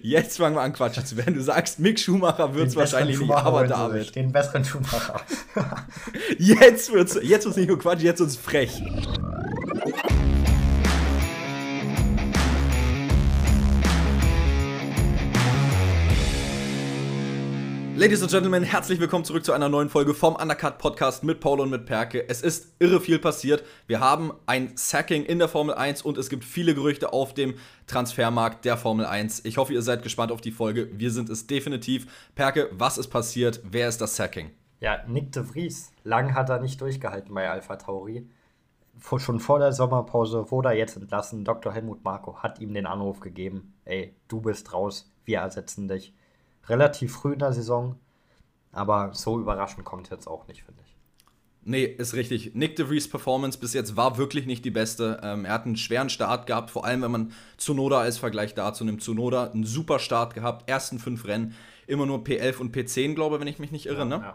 [0.00, 1.34] Jetzt fangen wir an, Quatsch zu werden.
[1.34, 4.14] Du sagst, Mick Schumacher wird es wahrscheinlich nicht, aber David.
[4.14, 5.20] Den besseren Schumacher.
[6.38, 8.80] jetzt wird es jetzt wird's nicht nur Quatsch, jetzt wird es frech.
[17.98, 21.58] Ladies and Gentlemen, herzlich willkommen zurück zu einer neuen Folge vom Undercut Podcast mit Paul
[21.58, 22.28] und mit Perke.
[22.28, 23.64] Es ist irre viel passiert.
[23.88, 27.56] Wir haben ein Sacking in der Formel 1 und es gibt viele Gerüchte auf dem
[27.88, 29.44] Transfermarkt der Formel 1.
[29.46, 30.88] Ich hoffe, ihr seid gespannt auf die Folge.
[30.96, 32.30] Wir sind es definitiv.
[32.36, 33.60] Perke, was ist passiert?
[33.64, 34.52] Wer ist das Sacking?
[34.78, 35.90] Ja, Nick de Vries.
[36.04, 38.30] Lang hat er nicht durchgehalten bei Alpha Tauri.
[39.16, 41.44] Schon vor der Sommerpause wurde er jetzt entlassen.
[41.44, 41.72] Dr.
[41.72, 46.14] Helmut Marko hat ihm den Anruf gegeben: Ey, du bist raus, wir ersetzen dich
[46.68, 47.96] relativ früh in der Saison.
[48.72, 50.98] Aber so überraschend kommt jetzt auch nicht, finde ich.
[51.64, 52.54] Nee, ist richtig.
[52.54, 55.20] Nick DeVries Performance bis jetzt war wirklich nicht die beste.
[55.22, 58.84] Ähm, er hat einen schweren Start gehabt, vor allem wenn man Zunoda als Vergleich dazu
[58.84, 59.02] nimmt.
[59.02, 61.54] Zunoda einen super Start gehabt, ersten fünf Rennen,
[61.86, 64.34] immer nur P11 und P10, glaube ich, wenn ich mich nicht irre, ja, ne?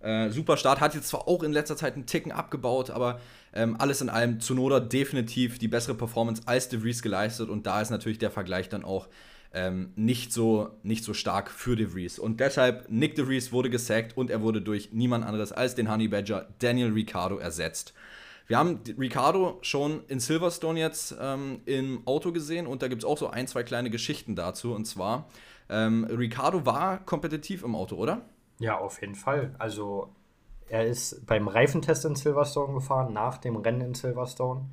[0.00, 0.26] Ja.
[0.26, 3.20] Äh, super Start, hat jetzt zwar auch in letzter Zeit einen Ticken abgebaut, aber
[3.52, 7.90] ähm, alles in allem Zunoda definitiv die bessere Performance als DeVries geleistet und da ist
[7.90, 9.08] natürlich der Vergleich dann auch
[9.58, 12.20] ähm, nicht, so, nicht so stark für De Vries.
[12.20, 15.90] Und deshalb, Nick De Vries wurde gesackt und er wurde durch niemand anderes als den
[15.90, 17.92] Honey Badger Daniel Ricciardo ersetzt.
[18.46, 23.08] Wir haben Ricciardo schon in Silverstone jetzt ähm, im Auto gesehen und da gibt es
[23.08, 24.72] auch so ein, zwei kleine Geschichten dazu.
[24.74, 25.28] Und zwar,
[25.68, 28.22] ähm, Ricciardo war kompetitiv im Auto, oder?
[28.60, 29.54] Ja, auf jeden Fall.
[29.58, 30.14] Also
[30.68, 34.66] er ist beim Reifentest in Silverstone gefahren, nach dem Rennen in Silverstone.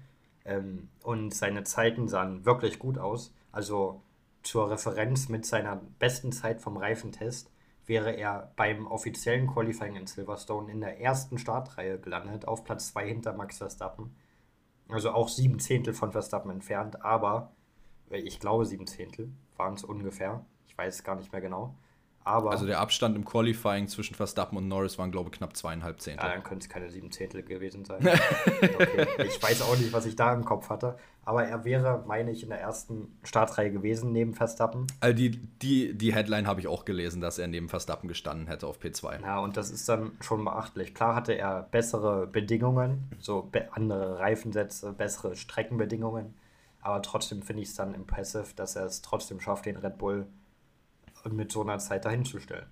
[0.45, 3.33] Ähm, und seine Zeiten sahen wirklich gut aus.
[3.51, 4.01] Also
[4.45, 7.51] zur Referenz mit seiner besten Zeit vom Reifentest
[7.87, 13.07] wäre er beim offiziellen Qualifying in Silverstone in der ersten Startreihe gelandet, auf Platz 2
[13.07, 14.15] hinter Max Verstappen.
[14.89, 17.51] Also auch sieben Zehntel von Verstappen entfernt, aber
[18.09, 20.45] ich glaube sieben Zehntel waren es ungefähr.
[20.67, 21.75] Ich weiß es gar nicht mehr genau.
[22.23, 26.01] Aber also der Abstand im Qualifying zwischen Verstappen und Norris waren, glaube ich, knapp zweieinhalb
[26.01, 26.25] Zehntel.
[26.25, 27.99] Ja, dann könnte es keine sieben Zehntel gewesen sein.
[28.47, 29.07] okay.
[29.27, 30.97] Ich weiß auch nicht, was ich da im Kopf hatte.
[31.25, 34.85] Aber er wäre, meine ich, in der ersten Startreihe gewesen neben Verstappen.
[34.99, 38.67] Also die, die, die Headline habe ich auch gelesen, dass er neben Verstappen gestanden hätte
[38.67, 39.21] auf P2.
[39.21, 40.93] Ja, und das ist dann schon beachtlich.
[40.93, 46.35] Klar hatte er bessere Bedingungen, so andere Reifensätze, bessere Streckenbedingungen.
[46.81, 50.27] Aber trotzdem finde ich es dann impressive, dass er es trotzdem schafft, den Red Bull
[51.31, 52.67] mit so einer Zeit dahinzustellen.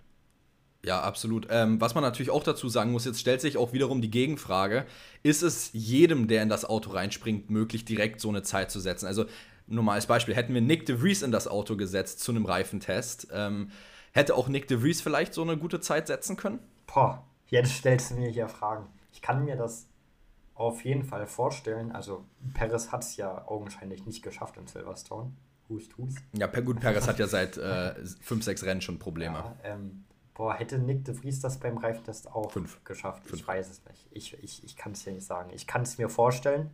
[0.86, 1.48] Ja, absolut.
[1.50, 4.86] Ähm, was man natürlich auch dazu sagen muss, jetzt stellt sich auch wiederum die Gegenfrage,
[5.24, 9.08] ist es jedem, der in das Auto reinspringt, möglich, direkt so eine Zeit zu setzen?
[9.08, 9.26] Also,
[9.66, 12.46] nur mal als Beispiel, hätten wir Nick de Vries in das Auto gesetzt zu einem
[12.46, 13.72] Reifentest, ähm,
[14.12, 16.60] hätte auch Nick de Vries vielleicht so eine gute Zeit setzen können?
[16.86, 18.88] Boah, jetzt stellst du mir hier Fragen.
[19.14, 19.88] Ich kann mir das
[20.54, 21.94] auf jeden Fall vorstellen.
[21.94, 25.32] Also, Perez hat es ja augenscheinlich nicht geschafft in Silverstone.
[25.70, 26.18] Hust, hust.
[26.34, 29.38] Ja, gut, Perez hat ja seit äh, fünf, sechs Rennen schon Probleme.
[29.38, 32.84] Ja, ähm, boah, hätte Nick de Vries das beim Reifentest auch fünf.
[32.84, 33.28] geschafft?
[33.28, 33.42] Fünf.
[33.42, 34.08] Ich weiß es nicht.
[34.12, 35.52] Ich, ich, ich kann es ja nicht sagen.
[35.54, 36.72] Ich kann es mir vorstellen,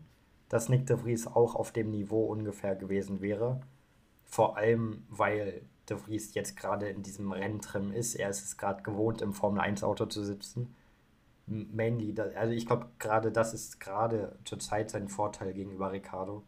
[0.47, 3.61] dass Nick de Vries auch auf dem Niveau ungefähr gewesen wäre.
[4.25, 8.15] Vor allem, weil de Vries jetzt gerade in diesem Renntrim ist.
[8.15, 10.75] Er ist es gerade gewohnt, im Formel-1-Auto zu sitzen.
[11.47, 16.43] Mainly, also ich glaube, gerade das ist gerade zurzeit sein Vorteil gegenüber Ricardo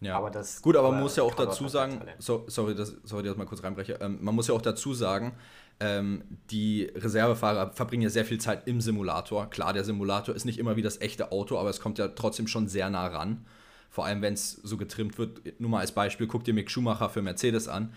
[0.00, 0.60] ja, aber das.
[0.60, 3.46] Gut, aber man muss ja auch dazu sagen, so, sorry, dass, sorry, dass ich mal
[3.46, 3.98] kurz reinbreche.
[4.00, 5.32] Ähm, man muss ja auch dazu sagen,
[5.80, 9.50] ähm, die Reservefahrer verbringen ja sehr viel Zeit im Simulator.
[9.50, 12.46] Klar, der Simulator ist nicht immer wie das echte Auto, aber es kommt ja trotzdem
[12.46, 13.44] schon sehr nah ran.
[13.90, 15.60] Vor allem, wenn es so getrimmt wird.
[15.60, 17.92] Nur mal als Beispiel, guck dir Mick Schumacher für Mercedes an.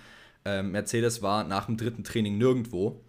[0.46, 3.02] Ähm, Mercedes war nach dem dritten Training nirgendwo.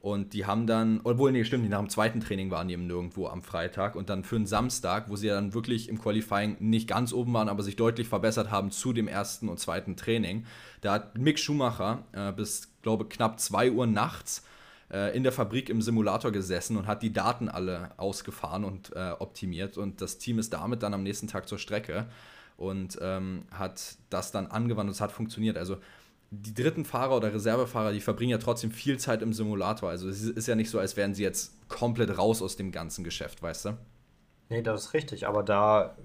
[0.00, 3.26] Und die haben dann, obwohl, nee, stimmt, nach dem zweiten Training waren die eben nirgendwo
[3.26, 3.96] am Freitag.
[3.96, 7.32] Und dann für einen Samstag, wo sie ja dann wirklich im Qualifying nicht ganz oben
[7.32, 10.44] waren, aber sich deutlich verbessert haben zu dem ersten und zweiten Training,
[10.82, 14.44] da hat Mick Schumacher äh, bis, glaube knapp 2 Uhr nachts
[14.92, 19.10] äh, in der Fabrik im Simulator gesessen und hat die Daten alle ausgefahren und äh,
[19.18, 19.76] optimiert.
[19.76, 22.06] Und das Team ist damit dann am nächsten Tag zur Strecke
[22.56, 25.58] und ähm, hat das dann angewandt und es hat funktioniert.
[25.58, 25.78] Also
[26.30, 29.90] die dritten Fahrer oder Reservefahrer, die verbringen ja trotzdem viel Zeit im Simulator.
[29.90, 33.04] Also es ist ja nicht so, als wären sie jetzt komplett raus aus dem ganzen
[33.04, 33.78] Geschäft, weißt du?
[34.48, 35.26] Nee, das ist richtig.
[35.26, 35.96] Aber da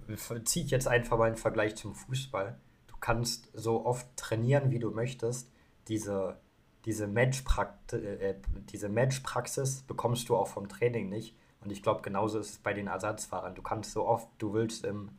[0.45, 2.57] ziehe ich jetzt einfach mal einen Vergleich zum Fußball.
[2.87, 5.51] Du kannst so oft trainieren, wie du möchtest.
[5.87, 6.37] Diese,
[6.85, 8.35] diese, Matchpraxis, äh,
[8.71, 11.35] diese Matchpraxis bekommst du auch vom Training nicht.
[11.61, 13.55] Und ich glaube, genauso ist es bei den Ersatzfahrern.
[13.55, 15.09] Du kannst so oft, du willst im,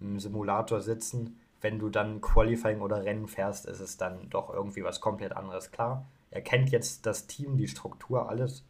[0.00, 4.84] im Simulator sitzen wenn du dann Qualifying oder Rennen fährst, ist es dann doch irgendwie
[4.84, 5.70] was komplett anderes.
[5.70, 8.64] Klar, er kennt jetzt das Team, die Struktur, alles,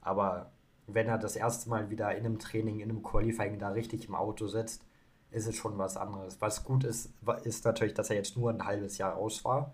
[0.00, 0.50] aber
[0.86, 4.14] wenn er das erste Mal wieder in einem Training, in einem Qualifying da richtig im
[4.14, 4.86] Auto sitzt,
[5.30, 6.40] ist es schon was anderes.
[6.40, 7.12] Was gut ist,
[7.44, 9.72] ist natürlich, dass er jetzt nur ein halbes Jahr raus war.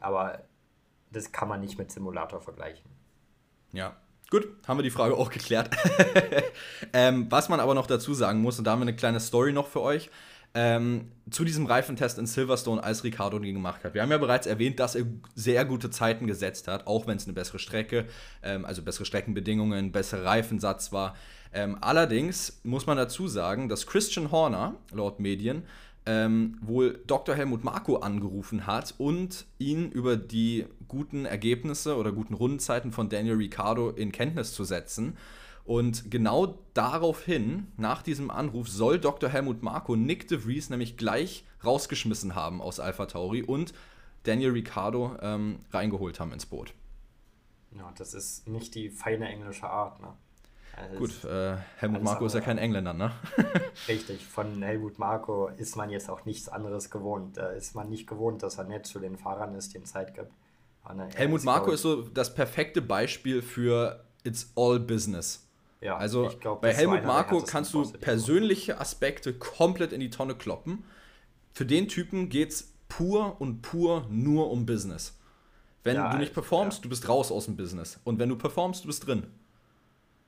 [0.00, 0.40] aber
[1.10, 2.90] das kann man nicht mit Simulator vergleichen.
[3.72, 3.96] Ja,
[4.30, 5.70] Gut, haben wir die Frage auch geklärt.
[6.92, 9.54] ähm, was man aber noch dazu sagen muss, und da haben wir eine kleine Story
[9.54, 10.10] noch für euch,
[10.52, 13.94] ähm, zu diesem Reifentest in Silverstone, als Ricardo den gemacht hat.
[13.94, 17.24] Wir haben ja bereits erwähnt, dass er sehr gute Zeiten gesetzt hat, auch wenn es
[17.24, 18.06] eine bessere Strecke,
[18.42, 21.14] ähm, also bessere Streckenbedingungen, bessere Reifensatz war.
[21.54, 25.62] Ähm, allerdings muss man dazu sagen, dass Christian Horner, laut Medien,
[26.08, 27.34] ähm, wohl Dr.
[27.34, 33.36] Helmut Marko angerufen hat und ihn über die guten Ergebnisse oder guten Rundenzeiten von Daniel
[33.36, 35.18] Ricciardo in Kenntnis zu setzen.
[35.66, 39.28] Und genau daraufhin, nach diesem Anruf, soll Dr.
[39.28, 43.74] Helmut Marko Nick de Vries nämlich gleich rausgeschmissen haben aus Alpha Tauri und
[44.22, 46.72] Daniel Ricciardo ähm, reingeholt haben ins Boot.
[47.76, 50.14] Ja, das ist nicht die feine englische Art, ne?
[50.80, 53.10] Also Gut, äh, Helmut Marko ist ja kein Engländer, ne?
[53.88, 57.36] Richtig, von Helmut Marko ist man jetzt auch nichts anderes gewohnt.
[57.36, 60.30] Da ist man nicht gewohnt, dass er nett zu den Fahrern ist, den Zeit gibt.
[60.94, 65.46] Ne, Helmut Marko ist so das perfekte Beispiel für It's all business.
[65.80, 70.84] Ja, also glaub, bei Helmut Marko kannst du persönliche Aspekte komplett in die Tonne kloppen.
[71.52, 75.18] Für den Typen geht es pur und pur nur um Business.
[75.84, 76.82] Wenn ja, du nicht performst, ja.
[76.82, 78.00] du bist raus aus dem Business.
[78.04, 79.26] Und wenn du performst, du bist drin.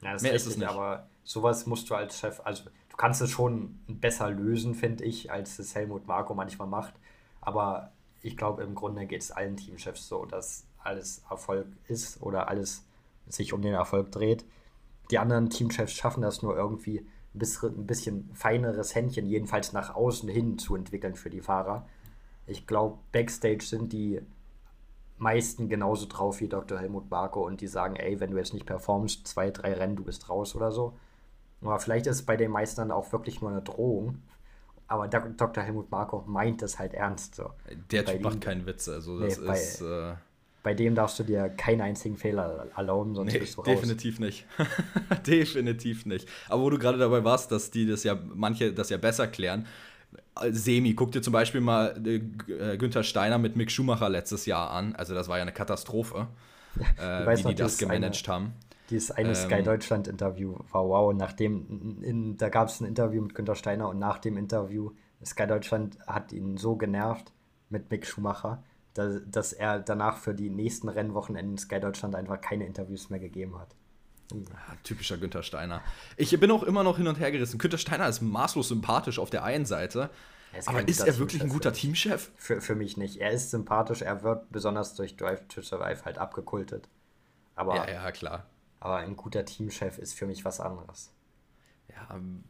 [0.02, 0.68] Ja, das Mehr ist, richtig, es nicht.
[0.68, 5.30] Aber sowas musst du als Chef, also du kannst es schon besser lösen, finde ich,
[5.30, 6.94] als es Helmut Marko manchmal macht.
[7.40, 7.92] Aber
[8.22, 12.84] ich glaube, im Grunde geht es allen Teamchefs so, dass alles Erfolg ist oder alles
[13.28, 14.44] sich um den Erfolg dreht.
[15.10, 20.58] Die anderen Teamchefs schaffen das nur irgendwie ein bisschen feineres Händchen, jedenfalls nach außen hin
[20.58, 21.86] zu entwickeln für die Fahrer.
[22.46, 24.20] Ich glaube, Backstage sind die
[25.20, 26.78] meisten genauso drauf wie Dr.
[26.78, 30.04] Helmut Marko und die sagen, ey, wenn du jetzt nicht performst, zwei, drei Rennen, du
[30.04, 30.94] bist raus oder so.
[31.60, 34.22] Aber vielleicht ist es bei den meisten auch wirklich nur eine Drohung.
[34.88, 35.62] Aber Dr.
[35.62, 37.34] Helmut Marko meint das halt ernst.
[37.34, 37.50] So.
[37.92, 39.80] Der Typ macht keinen Witz, also das nee, ist.
[39.80, 40.14] Bei, äh...
[40.62, 43.66] bei, dem darfst du dir keinen einzigen Fehler erlauben, sonst nee, bist du raus.
[43.66, 44.46] Definitiv nicht.
[45.26, 46.26] definitiv nicht.
[46.48, 49.66] Aber wo du gerade dabei warst, dass die das ja, manche das ja besser klären,
[50.50, 54.94] Semi, guck dir zum Beispiel mal äh, Günther Steiner mit Mick Schumacher letztes Jahr an.
[54.94, 56.28] Also das war ja eine Katastrophe,
[56.98, 58.52] ja, äh, wie noch, die das gemanagt eine, haben.
[58.90, 61.14] Dieses eine ähm, Sky Deutschland Interview war wow.
[61.14, 64.92] Nachdem, in, da gab es ein Interview mit Günther Steiner und nach dem Interview,
[65.24, 67.32] Sky Deutschland hat ihn so genervt
[67.68, 68.62] mit Mick Schumacher,
[68.94, 73.58] dass, dass er danach für die nächsten Rennwochenenden Sky Deutschland einfach keine Interviews mehr gegeben
[73.58, 73.76] hat.
[74.30, 75.82] Ja, typischer Günther Steiner.
[76.16, 77.58] Ich bin auch immer noch hin und her gerissen.
[77.58, 80.10] Günther Steiner ist maßlos sympathisch auf der einen Seite.
[80.56, 82.30] Ist aber ist er wirklich ein guter Teamchef?
[82.36, 83.18] Für, für mich nicht.
[83.18, 86.88] Er ist sympathisch, er wird besonders durch Drive to Survive halt abgekultet.
[87.54, 88.46] Aber, ja, ja, klar.
[88.80, 91.12] Aber ein guter Teamchef ist für mich was anderes.
[91.88, 92.42] Ja, ähm,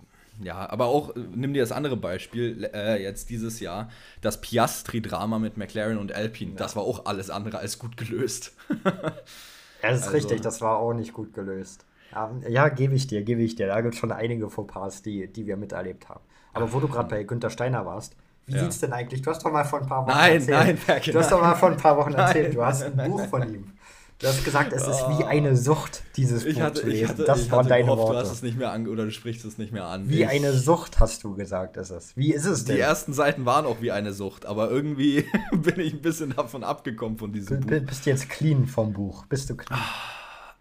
[0.43, 3.91] ja, aber auch, äh, nimm dir das andere Beispiel, äh, jetzt dieses Jahr,
[4.23, 6.57] das Piastri-Drama mit McLaren und Alpine, ja.
[6.57, 8.53] das war auch alles andere als gut gelöst.
[9.83, 11.87] Ja, das ist also, richtig, das war auch nicht gut gelöst.
[12.13, 13.69] Ja, ja gebe ich dir, gebe ich dir.
[13.69, 16.21] Da gibt es schon einige Fauxpas, die, die wir miterlebt haben.
[16.53, 18.17] Aber wo du gerade bei Günther Steiner warst,
[18.47, 18.63] wie ja.
[18.63, 19.23] sieht's denn eigentlich?
[19.23, 20.59] Du hast doch mal vor ein paar Wochen nein, erzählt.
[20.59, 23.11] Nein, Ferkel, du hast doch mal vor ein paar Wochen erzählt, nein, du hast ein
[23.11, 23.73] Buch von ihm.
[24.21, 27.09] Du hast gesagt, es ist wie eine Sucht, dieses ich Buch hatte, zu lesen.
[27.09, 28.13] Hatte, das waren deine gehofft, Worte.
[28.13, 30.11] Du hast es nicht mehr an oder du sprichst es nicht mehr an.
[30.11, 32.15] Wie ich, eine Sucht hast du gesagt, ist es.
[32.19, 32.77] Wie ist es denn?
[32.77, 36.65] Die ersten Seiten waren auch wie eine Sucht, aber irgendwie bin ich ein bisschen davon
[36.65, 37.87] abgekommen von diesem B Buch.
[37.87, 39.25] Bist du jetzt clean vom Buch?
[39.25, 39.81] Bist du clean?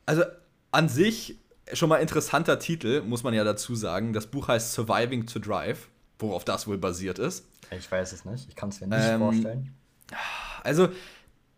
[0.06, 0.24] Also
[0.72, 1.38] an sich
[1.74, 4.14] schon mal interessanter Titel, muss man ja dazu sagen.
[4.14, 7.46] Das Buch heißt Surviving to Drive, worauf das wohl basiert ist.
[7.78, 8.48] Ich weiß es nicht.
[8.48, 9.76] Ich kann es mir nicht ähm, vorstellen.
[10.64, 10.88] Also,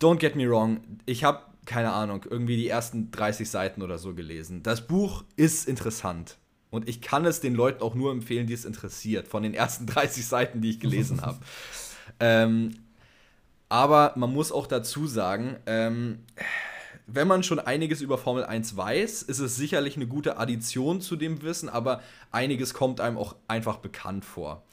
[0.00, 0.80] don't get me wrong.
[1.06, 4.62] Ich habe keine Ahnung, irgendwie die ersten 30 Seiten oder so gelesen.
[4.62, 6.38] Das Buch ist interessant.
[6.70, 9.86] Und ich kann es den Leuten auch nur empfehlen, die es interessiert, von den ersten
[9.86, 11.38] 30 Seiten, die ich gelesen habe.
[12.20, 12.74] ähm,
[13.68, 16.20] aber man muss auch dazu sagen, ähm,
[17.06, 21.16] wenn man schon einiges über Formel 1 weiß, ist es sicherlich eine gute Addition zu
[21.16, 22.00] dem Wissen, aber
[22.30, 24.64] einiges kommt einem auch einfach bekannt vor.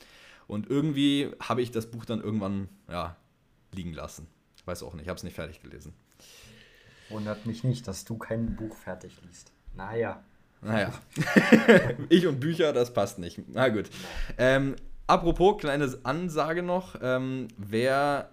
[0.48, 3.16] Und irgendwie habe ich das Buch dann irgendwann ja,
[3.74, 4.28] liegen lassen.
[4.66, 5.94] Weiß auch nicht, ich habe es nicht fertig gelesen.
[7.10, 9.52] Wundert mich nicht, dass du kein Buch fertig liest.
[9.76, 10.24] Naja.
[10.62, 10.92] Naja.
[12.10, 13.42] ich und Bücher, das passt nicht.
[13.48, 13.90] Na gut.
[14.38, 14.76] Ähm,
[15.08, 16.96] apropos, kleine Ansage noch.
[17.02, 18.30] Ähm, wer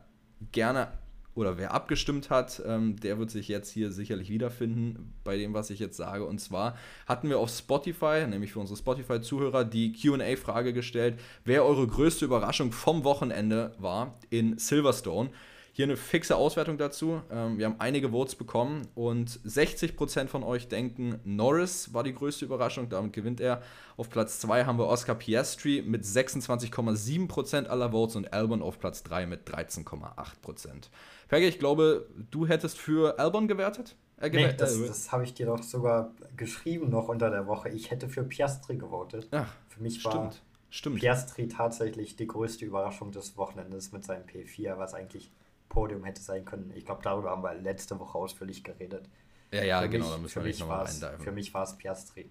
[0.52, 0.88] gerne
[1.36, 5.68] oder wer abgestimmt hat, ähm, der wird sich jetzt hier sicherlich wiederfinden bei dem, was
[5.68, 6.24] ich jetzt sage.
[6.24, 11.86] Und zwar hatten wir auf Spotify, nämlich für unsere Spotify-Zuhörer, die QA-Frage gestellt, wer eure
[11.86, 15.30] größte Überraschung vom Wochenende war in Silverstone.
[15.76, 17.20] Hier eine fixe Auswertung dazu.
[17.30, 22.46] Ähm, wir haben einige Votes bekommen und 60% von euch denken, Norris war die größte
[22.46, 22.88] Überraschung.
[22.88, 23.60] Damit gewinnt er.
[23.98, 29.02] Auf Platz 2 haben wir Oscar Piastri mit 26,7% aller Votes und Albon auf Platz
[29.02, 30.88] 3 mit 13,8%.
[31.28, 33.96] Ferge, ich glaube, du hättest für Albon gewertet?
[34.18, 37.68] Äh, nee, das, das habe ich dir doch sogar geschrieben noch unter der Woche.
[37.68, 39.28] Ich hätte für Piastri gewotet.
[39.30, 40.14] Ach, für mich stimmt.
[40.14, 40.32] war
[40.70, 41.00] Stimmt.
[41.00, 45.30] Piastri tatsächlich die größte Überraschung des Wochenendes mit seinem P4, was eigentlich
[45.68, 46.72] Podium hätte sein können.
[46.74, 49.08] Ich glaube, darüber haben wir letzte Woche ausführlich geredet.
[49.52, 51.20] Ja, ja, für genau, mich, da müssen wir nicht nochmal eindiven.
[51.20, 52.30] Für mich war es Piastri.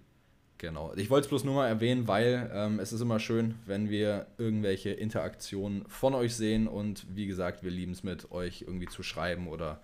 [0.58, 0.92] Genau.
[0.96, 4.26] Ich wollte es bloß nur mal erwähnen, weil ähm, es ist immer schön, wenn wir
[4.38, 9.02] irgendwelche Interaktionen von euch sehen und wie gesagt, wir lieben es mit euch irgendwie zu
[9.02, 9.80] schreiben oder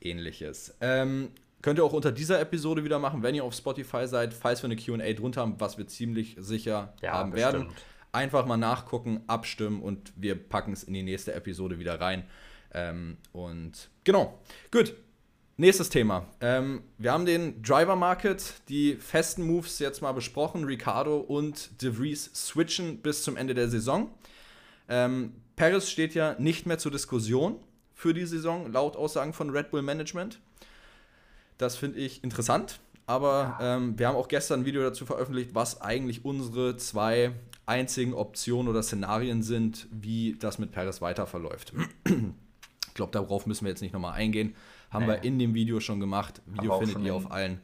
[0.00, 0.76] ähnliches.
[0.82, 1.30] Ähm,
[1.62, 4.70] könnt ihr auch unter dieser Episode wieder machen, wenn ihr auf Spotify seid, falls wir
[4.70, 7.52] eine QA drunter haben, was wir ziemlich sicher ja, haben bestimmt.
[7.54, 7.68] werden.
[8.12, 12.24] Einfach mal nachgucken, abstimmen und wir packen es in die nächste Episode wieder rein.
[12.72, 14.38] Ähm, und genau,
[14.70, 14.94] gut.
[15.56, 16.26] Nächstes Thema.
[16.40, 20.64] Ähm, wir haben den Driver Market, die festen Moves jetzt mal besprochen.
[20.64, 24.10] Ricardo und De Vries switchen bis zum Ende der Saison.
[24.88, 27.56] Ähm, Paris steht ja nicht mehr zur Diskussion
[27.92, 30.40] für die Saison, laut Aussagen von Red Bull Management.
[31.58, 32.80] Das finde ich interessant.
[33.04, 37.32] Aber ähm, wir haben auch gestern ein Video dazu veröffentlicht, was eigentlich unsere zwei
[37.66, 41.74] einzigen Optionen oder Szenarien sind, wie das mit Paris weiter verläuft.
[42.90, 44.54] Ich glaube, darauf müssen wir jetzt nicht nochmal eingehen.
[44.90, 45.12] Haben nee.
[45.12, 46.42] wir in dem Video schon gemacht.
[46.46, 47.60] Video findet ihr auf allen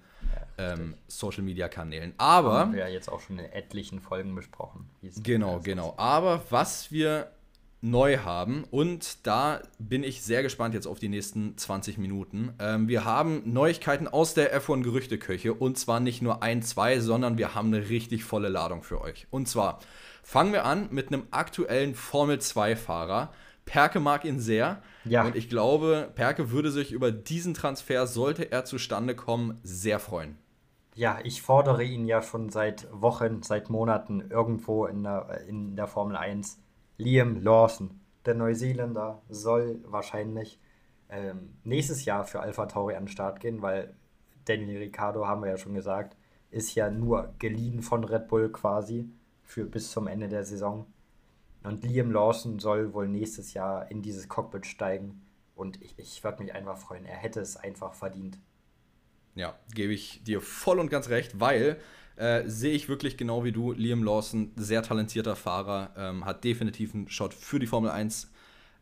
[0.59, 2.15] ja, ähm, Social Media Kanälen.
[2.17, 2.59] Aber.
[2.59, 4.89] Haben wir ja jetzt auch schon in etlichen Folgen besprochen.
[5.23, 5.95] Genau, genau.
[5.97, 7.31] Aber was wir
[7.83, 12.53] neu haben und da bin ich sehr gespannt jetzt auf die nächsten 20 Minuten.
[12.59, 17.55] Ähm, wir haben Neuigkeiten aus der F1-Gerüchteküche und zwar nicht nur ein, zwei, sondern wir
[17.55, 19.27] haben eine richtig volle Ladung für euch.
[19.31, 19.81] Und zwar
[20.23, 23.33] fangen wir an mit einem aktuellen Formel 2-Fahrer.
[23.67, 24.81] Perke mag ihn sehr.
[25.05, 25.25] Ja.
[25.25, 30.39] Und ich glaube, Perke würde sich über diesen Transfer, sollte er zustande kommen, sehr freuen.
[30.95, 35.89] Ja, ich fordere ihn ja schon seit Wochen, seit Monaten irgendwo in der, in der
[35.89, 36.59] Formel 1.
[36.97, 40.59] Liam Lawson, der Neuseeländer, soll wahrscheinlich
[41.11, 43.95] ähm, nächstes Jahr für Alpha Tauri an den Start gehen, weil
[44.47, 46.17] Daniel Ricciardo, haben wir ja schon gesagt,
[46.51, 49.11] ist ja nur geliehen von Red Bull quasi
[49.43, 50.87] für bis zum Ende der Saison.
[51.67, 55.23] Und Liam Lawson soll wohl nächstes Jahr in dieses Cockpit steigen.
[55.57, 57.05] Und ich, ich würde mich einfach freuen.
[57.05, 58.39] Er hätte es einfach verdient.
[59.35, 61.81] Ja, gebe ich dir voll und ganz recht, weil
[62.15, 63.73] äh, sehe ich wirklich genau wie du.
[63.73, 68.31] Liam Lawson, sehr talentierter Fahrer, ähm, hat definitiv einen Shot für die Formel 1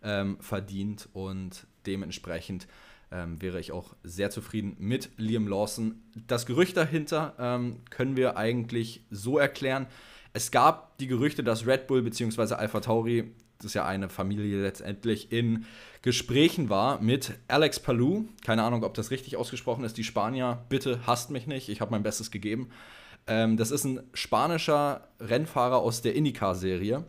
[0.02, 2.68] ähm, verdient und dementsprechend
[3.10, 6.02] ähm, wäre ich auch sehr zufrieden mit Liam Lawson.
[6.26, 9.86] Das Gerücht dahinter ähm, können wir eigentlich so erklären.
[10.36, 12.54] Es gab die Gerüchte, dass Red Bull bzw.
[12.54, 15.64] Alpha Tauri, das ist ja eine Familie letztendlich, in
[16.02, 18.24] Gesprächen war mit Alex Palou.
[18.44, 19.96] Keine Ahnung, ob das richtig ausgesprochen ist.
[19.96, 21.68] Die Spanier, bitte hasst mich nicht.
[21.68, 22.70] Ich habe mein Bestes gegeben.
[23.28, 27.04] Ähm, das ist ein spanischer Rennfahrer aus der IndyCar-Serie.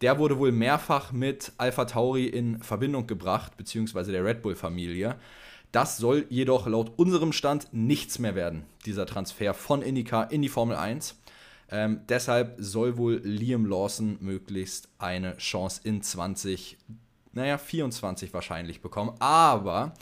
[0.00, 5.16] Der wurde wohl mehrfach mit Alpha Tauri in Verbindung gebracht, beziehungsweise der Red Bull-Familie.
[5.70, 10.48] Das soll jedoch laut unserem Stand nichts mehr werden, dieser Transfer von IndyCar in die
[10.48, 11.16] Formel 1.
[11.70, 16.76] Ähm, deshalb soll wohl Liam Lawson möglichst eine Chance in 20,
[17.32, 19.14] naja, 24 wahrscheinlich bekommen.
[19.18, 19.94] Aber,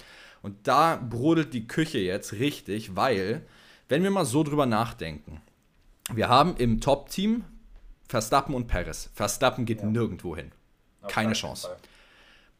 [0.42, 3.46] und da brodelt die Küche jetzt richtig, weil,
[3.88, 5.40] wenn wir mal so drüber nachdenken,
[6.12, 7.44] wir haben im Top-Team
[8.08, 9.08] Verstappen und Perez.
[9.14, 9.86] Verstappen geht ja.
[9.86, 10.52] nirgendwo hin.
[11.08, 11.68] Keine Chance.
[11.68, 11.76] Fall.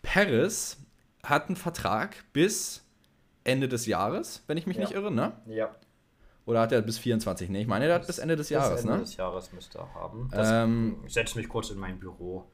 [0.01, 0.79] Perez
[1.23, 2.83] hat einen Vertrag bis
[3.45, 4.85] Ende des Jahres, wenn ich mich ja.
[4.85, 5.33] nicht irre, ne?
[5.47, 5.75] Ja.
[6.45, 7.51] Oder hat er bis 24?
[7.51, 9.01] Ne, ich meine, er hat bis Ende des bis Jahres, Ende ne?
[9.01, 10.29] des Jahres müsste er haben.
[10.31, 12.47] Das, ähm, ich setze mich kurz in mein Büro.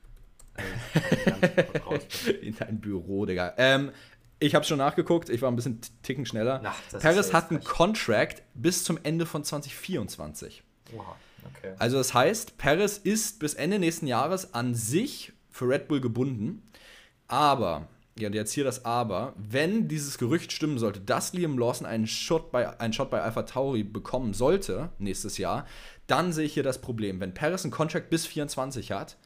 [2.42, 3.54] in dein Büro, Digga.
[3.57, 3.92] Ähm,
[4.40, 6.61] ich habe schon nachgeguckt, ich war ein bisschen ticken schneller.
[6.64, 10.62] Ach, Paris hat einen Contract bis zum Ende von 2024.
[10.97, 11.75] Oha, okay.
[11.78, 16.62] Also das heißt, Paris ist bis Ende nächsten Jahres an sich für Red Bull gebunden.
[17.26, 21.87] Aber ja, und jetzt hier das Aber, wenn dieses Gerücht stimmen sollte, dass Liam Lawson
[21.87, 25.66] einen Shot bei, einen Shot bei Alpha Tauri bekommen sollte nächstes Jahr,
[26.06, 27.20] dann sehe ich hier das Problem.
[27.20, 29.16] Wenn Paris einen Contract bis 24 hat,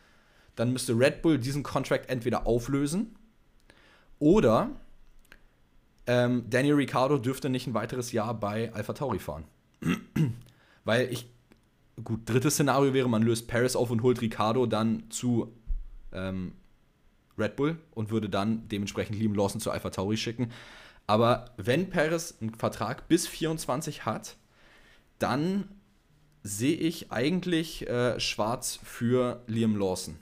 [0.56, 3.16] dann müsste Red Bull diesen Contract entweder auflösen
[4.18, 4.70] oder
[6.06, 9.44] ähm, Daniel Ricciardo dürfte nicht ein weiteres Jahr bei Alpha Tauri fahren.
[10.84, 11.28] Weil ich,
[12.02, 15.52] gut, drittes Szenario wäre, man löst Paris auf und holt Ricciardo dann zu
[16.12, 16.52] ähm,
[17.38, 20.52] Red Bull und würde dann dementsprechend Liam Lawson zu Alpha Tauri schicken.
[21.06, 24.36] Aber wenn Perez einen Vertrag bis 24 hat,
[25.18, 25.68] dann
[26.42, 30.18] sehe ich eigentlich äh, schwarz für Liam Lawson.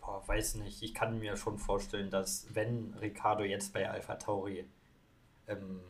[0.00, 0.82] Boah, weiß nicht.
[0.82, 4.66] Ich kann mir schon vorstellen, dass wenn Ricardo jetzt bei Alpha Tauri
[5.46, 5.80] ähm,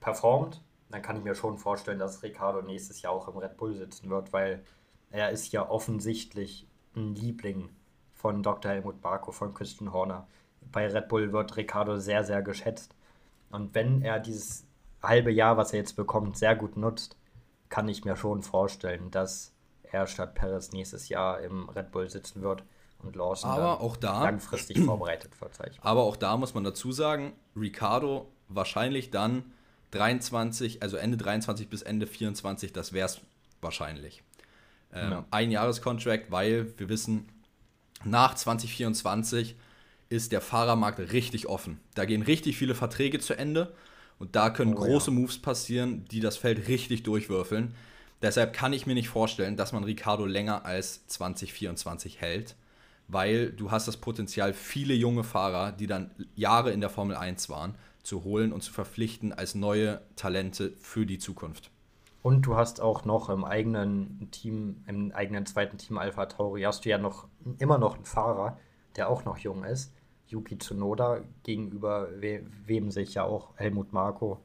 [0.00, 3.74] performt, dann kann ich mir schon vorstellen, dass Ricardo nächstes Jahr auch im Red Bull
[3.74, 4.64] sitzen wird, weil
[5.10, 7.70] er ist ja offensichtlich ein Liebling
[8.16, 8.72] von Dr.
[8.72, 10.26] Helmut Barko, von Christian Horner.
[10.72, 12.94] Bei Red Bull wird Ricardo sehr, sehr geschätzt.
[13.50, 14.66] Und wenn er dieses
[15.02, 17.16] halbe Jahr, was er jetzt bekommt, sehr gut nutzt,
[17.68, 22.42] kann ich mir schon vorstellen, dass er statt Perez nächstes Jahr im Red Bull sitzen
[22.42, 22.64] wird
[23.02, 25.52] und Lawson aber auch da, langfristig vorbereitet wird.
[25.80, 29.44] Aber auch da muss man dazu sagen, Ricardo wahrscheinlich dann
[29.92, 33.20] 23, also Ende 23 bis Ende 24, das wäre es
[33.60, 34.22] wahrscheinlich.
[34.92, 35.24] Ähm, ja.
[35.30, 37.28] Ein Jahreskontrakt, weil wir wissen,
[38.04, 39.56] nach 2024
[40.08, 41.80] ist der Fahrermarkt richtig offen.
[41.94, 43.74] Da gehen richtig viele Verträge zu Ende
[44.18, 45.16] und da können oh, große ja.
[45.16, 47.74] Moves passieren, die das Feld richtig durchwürfeln.
[48.22, 52.56] Deshalb kann ich mir nicht vorstellen, dass man Ricardo länger als 2024 hält,
[53.08, 57.48] weil du hast das Potenzial, viele junge Fahrer, die dann Jahre in der Formel 1
[57.50, 61.70] waren, zu holen und zu verpflichten als neue Talente für die Zukunft.
[62.26, 66.84] Und du hast auch noch im eigenen Team, im eigenen zweiten Team Alpha Tauri, hast
[66.84, 67.28] du ja noch
[67.58, 68.58] immer noch einen Fahrer,
[68.96, 69.94] der auch noch jung ist,
[70.26, 74.40] Yuki Tsunoda, gegenüber we wem sich ja auch Helmut Marko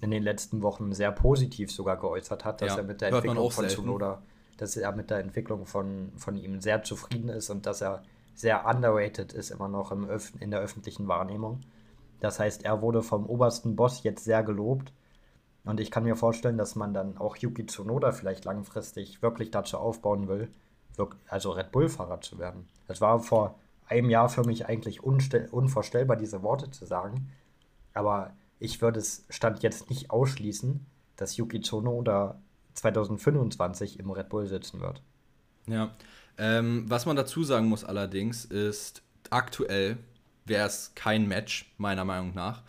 [0.00, 3.50] in den letzten Wochen sehr positiv sogar geäußert hat, dass ja, er mit der Entwicklung
[3.50, 3.82] von selten.
[3.82, 4.22] Tsunoda,
[4.56, 8.02] dass er mit der Entwicklung von, von ihm sehr zufrieden ist und dass er
[8.34, 11.60] sehr underrated ist immer noch im Öf in der öffentlichen Wahrnehmung.
[12.20, 14.94] Das heißt, er wurde vom obersten Boss jetzt sehr gelobt.
[15.64, 19.78] Und ich kann mir vorstellen, dass man dann auch Yuki Tsunoda vielleicht langfristig wirklich dazu
[19.78, 20.48] aufbauen will,
[21.28, 22.68] also Red Bull-Fahrer zu werden.
[22.86, 27.30] Das war vor einem Jahr für mich eigentlich unvorstellbar, diese Worte zu sagen.
[27.94, 30.86] Aber ich würde es Stand jetzt nicht ausschließen,
[31.16, 32.40] dass Yuki Tsunoda
[32.74, 35.02] 2025 im Red Bull sitzen wird.
[35.66, 35.90] Ja,
[36.38, 39.98] ähm, was man dazu sagen muss allerdings ist, aktuell
[40.44, 42.62] wäre es kein Match, meiner Meinung nach,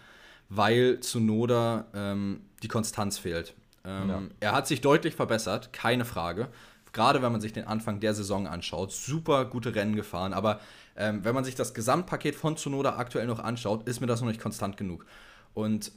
[0.50, 3.54] weil zu Noda ähm, die Konstanz fehlt.
[3.84, 4.22] Ähm, ja.
[4.40, 6.50] Er hat sich deutlich verbessert, keine Frage.
[6.94, 10.60] Gerade wenn man sich den Anfang der Saison anschaut, super gute Rennen gefahren, aber
[10.98, 14.28] ähm, wenn man sich das Gesamtpaket von Zunoda aktuell noch anschaut, ist mir das noch
[14.28, 15.06] nicht konstant genug.
[15.54, 15.94] Und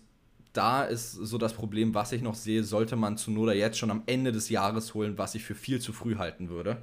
[0.53, 4.05] da ist so das Problem, was ich noch sehe, sollte man Zunoda jetzt schon am
[4.07, 6.79] Ende des Jahres holen, was ich für viel zu früh halten würde.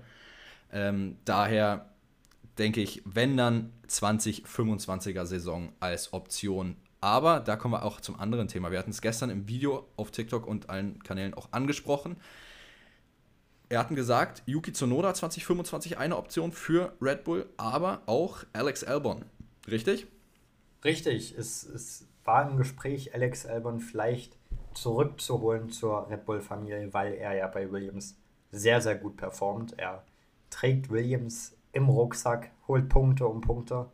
[0.74, 1.86] Ähm, daher
[2.58, 6.76] denke ich, wenn dann 2025er Saison als Option.
[7.02, 8.72] Aber da kommen wir auch zum anderen Thema.
[8.72, 12.16] Wir hatten es gestern im Video auf TikTok und allen Kanälen auch angesprochen.
[13.70, 19.26] Er hatten gesagt, Yuki Tsunoda 2025 eine Option für Red Bull, aber auch Alex Albon.
[19.68, 20.08] Richtig?
[20.84, 21.36] Richtig.
[21.38, 24.38] Es, es war im Gespräch, Alex Albon vielleicht
[24.74, 28.16] zurückzuholen zur Red Bull-Familie, weil er ja bei Williams
[28.52, 29.74] sehr, sehr gut performt.
[29.80, 30.04] Er
[30.50, 33.88] trägt Williams im Rucksack, holt Punkte um Punkte.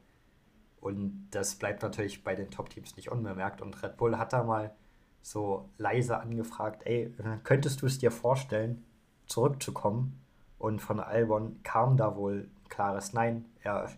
[0.87, 3.61] Und das bleibt natürlich bei den Top-Teams nicht unbemerkt.
[3.61, 4.73] Und Red Bull hat da mal
[5.21, 8.85] so leise angefragt, ey, könntest du es dir vorstellen,
[9.25, 10.21] zurückzukommen?
[10.57, 13.43] Und von Albon kam da wohl klares Nein.
[13.63, 13.91] Er,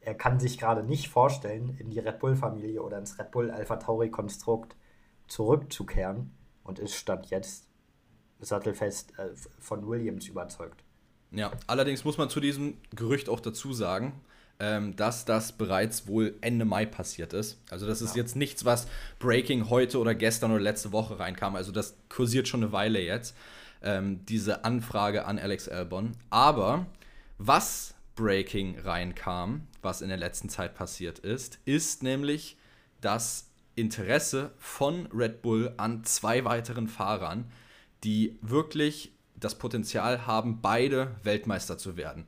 [0.00, 3.76] er kann sich gerade nicht vorstellen, in die Red Bull-Familie oder ins Red Bull Alpha
[3.76, 4.74] Tauri-Konstrukt
[5.28, 6.32] zurückzukehren
[6.64, 7.68] und ist statt jetzt
[8.40, 9.28] sattelfest äh,
[9.60, 10.82] von Williams überzeugt.
[11.30, 14.20] Ja, allerdings muss man zu diesem Gerücht auch dazu sagen,
[14.60, 17.60] ähm, dass das bereits wohl Ende Mai passiert ist.
[17.70, 18.22] Also das ist ja.
[18.22, 18.86] jetzt nichts, was
[19.18, 21.56] Breaking heute oder gestern oder letzte Woche reinkam.
[21.56, 23.36] Also das kursiert schon eine Weile jetzt,
[23.82, 26.12] ähm, diese Anfrage an Alex Albon.
[26.30, 26.86] Aber
[27.38, 32.56] was Breaking reinkam, was in der letzten Zeit passiert ist, ist nämlich
[33.00, 37.50] das Interesse von Red Bull an zwei weiteren Fahrern,
[38.04, 42.26] die wirklich das Potenzial haben, beide Weltmeister zu werden.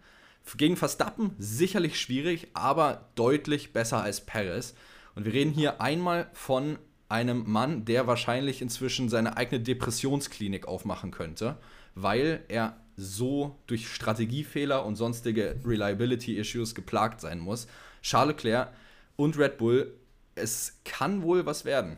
[0.56, 4.74] Gegen Verstappen sicherlich schwierig, aber deutlich besser als Perez.
[5.14, 6.78] Und wir reden hier einmal von
[7.08, 11.56] einem Mann, der wahrscheinlich inzwischen seine eigene Depressionsklinik aufmachen könnte,
[11.94, 17.66] weil er so durch Strategiefehler und sonstige Reliability-Issues geplagt sein muss.
[18.02, 18.72] Charles Leclerc
[19.16, 19.94] und Red Bull,
[20.34, 21.96] es kann wohl was werden.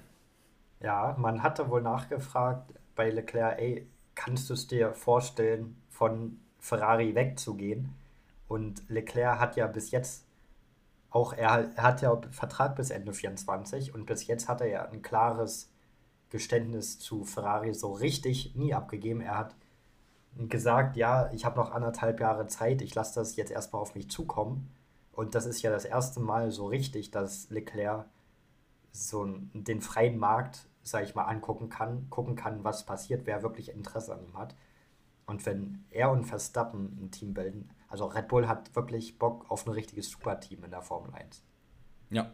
[0.81, 7.15] Ja, man hatte wohl nachgefragt bei Leclerc, ey, kannst du es dir vorstellen, von Ferrari
[7.15, 7.95] wegzugehen?
[8.49, 10.25] Und Leclerc hat ja bis jetzt
[11.11, 14.89] auch, er, er hat ja Vertrag bis Ende 24 und bis jetzt hat er ja
[14.89, 15.71] ein klares
[16.31, 19.21] Geständnis zu Ferrari so richtig nie abgegeben.
[19.21, 19.55] Er hat
[20.37, 24.11] gesagt, ja, ich habe noch anderthalb Jahre Zeit, ich lasse das jetzt erstmal auf mich
[24.11, 24.71] zukommen.
[25.13, 28.05] Und das ist ja das erste Mal so richtig, dass Leclerc
[28.93, 33.71] so den freien Markt sage ich mal, angucken kann, gucken kann, was passiert, wer wirklich
[33.71, 34.55] Interesse an ihm hat.
[35.27, 39.67] Und wenn er und Verstappen ein Team bilden, Also Red Bull hat wirklich Bock auf
[39.67, 41.43] ein richtiges Superteam in der Formel 1.
[42.11, 42.33] Ja,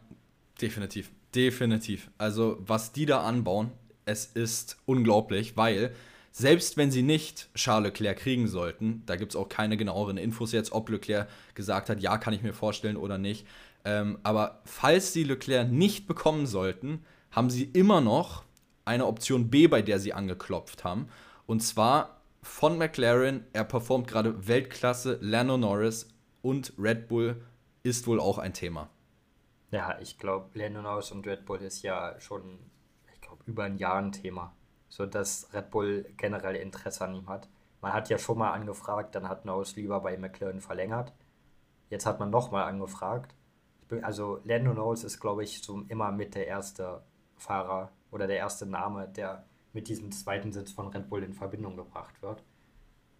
[0.60, 1.10] definitiv.
[1.34, 2.10] Definitiv.
[2.18, 3.72] Also was die da anbauen,
[4.04, 5.94] es ist unglaublich, weil
[6.30, 10.52] selbst wenn sie nicht Charles Leclerc kriegen sollten, da gibt es auch keine genaueren Infos
[10.52, 13.46] jetzt, ob Leclerc gesagt hat, ja, kann ich mir vorstellen oder nicht.
[13.84, 18.44] Ähm, aber falls sie Leclerc nicht bekommen sollten, haben sie immer noch
[18.84, 21.08] eine Option B, bei der sie angeklopft haben.
[21.46, 26.08] Und zwar von McLaren, er performt gerade Weltklasse, Lando Norris
[26.42, 27.42] und Red Bull
[27.82, 28.90] ist wohl auch ein Thema.
[29.70, 32.58] Ja, ich glaube, Lando Norris und Red Bull ist ja schon,
[33.14, 34.54] ich glaube, über ein Jahr ein Thema.
[34.88, 37.48] So dass Red Bull generell Interesse an ihm hat.
[37.80, 41.12] Man hat ja schon mal angefragt, dann hat Norris lieber bei McLaren verlängert.
[41.88, 43.34] Jetzt hat man nochmal angefragt.
[44.02, 47.02] Also Lando Norris ist, glaube ich, so immer mit der erste
[47.36, 51.76] Fahrer oder der erste Name, der mit diesem zweiten Sitz von Red Bull in Verbindung
[51.76, 52.42] gebracht wird.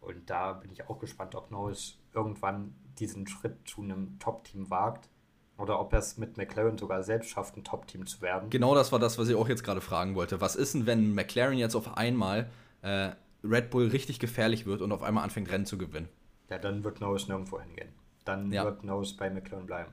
[0.01, 5.09] Und da bin ich auch gespannt, ob Norris irgendwann diesen Schritt zu einem Top-Team wagt
[5.57, 8.51] oder ob er es mit McLaren sogar selbst schafft, ein Top-Team zu werden.
[8.51, 10.41] Genau das war das, was ich auch jetzt gerade fragen wollte.
[10.41, 12.51] Was ist denn, wenn McLaren jetzt auf einmal
[12.83, 13.11] äh,
[13.45, 16.09] Red Bull richtig gefährlich wird und auf einmal anfängt, Rennen zu gewinnen?
[16.51, 17.89] Ja, dann wird Norris nirgendwo hingehen.
[18.25, 18.65] Dann ja.
[18.65, 19.93] wird Norris bei McLaren bleiben.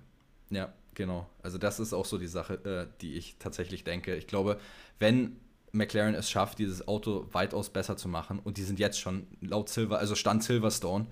[0.49, 1.27] Ja, genau.
[1.43, 4.15] Also das ist auch so die Sache, äh, die ich tatsächlich denke.
[4.15, 4.59] Ich glaube,
[4.97, 5.37] wenn
[5.71, 9.69] McLaren es schafft, dieses Auto weitaus besser zu machen, und die sind jetzt schon laut
[9.69, 11.07] Silver, also Stand Silverstone,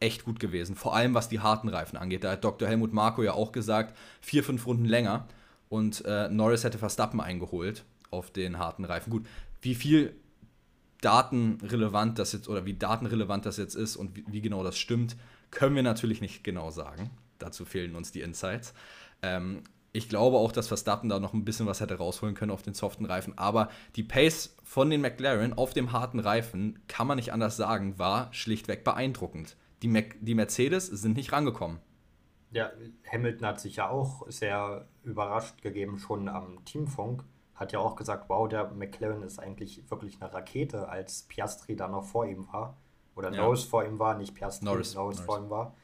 [0.00, 0.74] echt gut gewesen.
[0.74, 2.24] Vor allem was die harten Reifen angeht.
[2.24, 2.68] Da hat Dr.
[2.68, 5.28] Helmut Marko ja auch gesagt, vier, fünf Runden länger.
[5.68, 9.10] Und äh, Norris hätte Verstappen eingeholt auf den harten Reifen.
[9.10, 9.26] Gut,
[9.62, 10.14] wie viel
[11.00, 15.16] datenrelevant das jetzt oder wie datenrelevant das jetzt ist und wie, wie genau das stimmt,
[15.50, 17.10] können wir natürlich nicht genau sagen.
[17.38, 18.74] Dazu fehlen uns die Insights.
[19.22, 22.62] Ähm, ich glaube auch, dass Verstappen da noch ein bisschen was hätte rausholen können auf
[22.62, 23.36] den soften Reifen.
[23.36, 27.98] Aber die Pace von den McLaren auf dem harten Reifen, kann man nicht anders sagen,
[27.98, 29.56] war schlichtweg beeindruckend.
[29.82, 31.78] Die, Mac die Mercedes sind nicht rangekommen.
[32.52, 32.70] Ja,
[33.10, 37.24] Hamilton hat sich ja auch sehr überrascht gegeben, schon am Teamfunk.
[37.54, 41.88] Hat ja auch gesagt, wow, der McLaren ist eigentlich wirklich eine Rakete, als Piastri da
[41.88, 42.78] noch vor ihm war.
[43.14, 43.42] Oder ja.
[43.42, 45.26] Norris vor ihm war, nicht Piastri, Norris, Norris, Norris.
[45.26, 45.76] vor ihm war.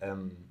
[0.00, 0.49] Ähm,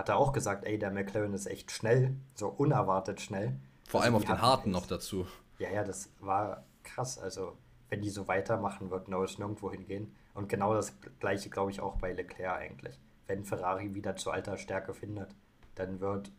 [0.00, 3.54] hat er auch gesagt, ey, der McLaren ist echt schnell, so unerwartet schnell.
[3.86, 5.26] Vor also allem auf den harten noch dazu.
[5.58, 7.18] Ja, ja, das war krass.
[7.18, 7.52] Also,
[7.90, 10.16] wenn die so weitermachen, wird Norris nirgendwo hingehen.
[10.32, 12.98] Und genau das gleiche, glaube ich, auch bei Leclerc eigentlich.
[13.26, 15.34] Wenn Ferrari wieder zu alter Stärke findet,
[15.74, 16.32] dann wird,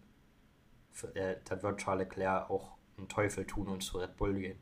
[1.14, 4.58] äh, dann wird Charles Leclerc auch einen Teufel tun und zu Red Bull gehen.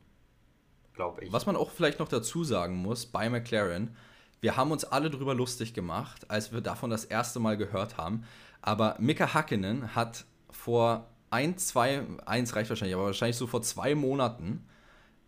[0.92, 1.32] Glaube ich.
[1.32, 3.96] Was man auch vielleicht noch dazu sagen muss bei McLaren,
[4.40, 8.24] wir haben uns alle drüber lustig gemacht, als wir davon das erste Mal gehört haben.
[8.62, 13.94] Aber Mika Hakkinen hat vor ein, zwei, eins reicht wahrscheinlich, aber wahrscheinlich so vor zwei
[13.94, 14.66] Monaten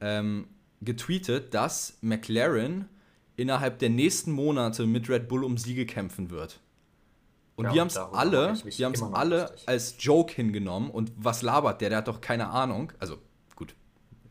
[0.00, 0.48] ähm,
[0.80, 2.88] getweetet, dass McLaren
[3.36, 6.60] innerhalb der nächsten Monate mit Red Bull um Siege kämpfen wird.
[7.54, 9.68] Und ja, wir haben es alle, wir haben es alle lustig.
[9.68, 11.90] als Joke hingenommen und was labert der?
[11.90, 12.92] Der hat doch keine Ahnung.
[12.98, 13.18] Also
[13.54, 13.74] gut,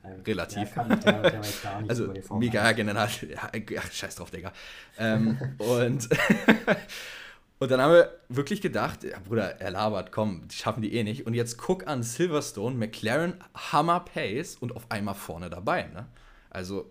[0.03, 0.73] ähm, relativ.
[0.73, 1.41] Der der, der
[1.87, 3.21] also Mika Hakkinen hat,
[3.69, 4.51] ja, scheiß drauf, Digga.
[4.97, 6.09] ähm, und
[7.61, 11.03] Und dann haben wir wirklich gedacht, ja, Bruder, er labert, komm, die schaffen die eh
[11.03, 11.27] nicht.
[11.27, 15.83] Und jetzt guck an Silverstone, McLaren, Hammer Pace und auf einmal vorne dabei.
[15.83, 16.07] Ne?
[16.49, 16.89] Also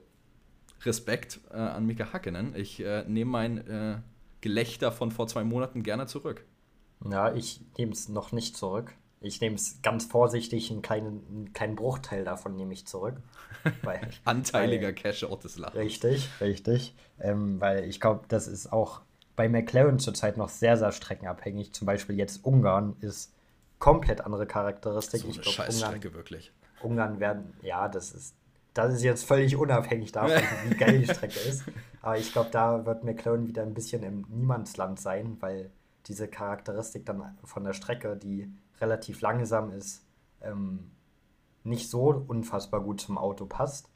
[0.82, 2.54] Respekt äh, an Mika Hakkinen.
[2.54, 3.98] Ich äh, nehme mein äh,
[4.42, 6.44] Gelächter von vor zwei Monaten gerne zurück.
[7.04, 8.94] Ja, ich nehme es noch nicht zurück.
[9.20, 13.16] Ich nehme es ganz vorsichtig, einen kleinen, einen kleinen Bruchteil davon nehme ich zurück.
[13.82, 15.80] Weil, Anteiliger Cash-Out des Lachens.
[15.80, 16.94] Richtig, richtig.
[17.18, 19.00] Ähm, weil ich glaube, das ist auch
[19.40, 21.72] bei McLaren zurzeit noch sehr, sehr streckenabhängig.
[21.72, 23.32] Zum Beispiel jetzt Ungarn ist
[23.78, 25.22] komplett andere Charakteristik.
[25.22, 26.52] So eine ich glaub, Scheißstrecke Ungarn, wirklich.
[26.82, 28.34] Ungarn werden, ja, das ist,
[28.74, 31.64] das ist jetzt völlig unabhängig davon, wie geil die Strecke ist.
[32.02, 35.70] Aber ich glaube, da wird McLaren wieder ein bisschen im Niemandsland sein, weil
[36.04, 40.04] diese Charakteristik dann von der Strecke, die relativ langsam ist,
[40.42, 40.90] ähm,
[41.64, 43.88] nicht so unfassbar gut zum Auto passt.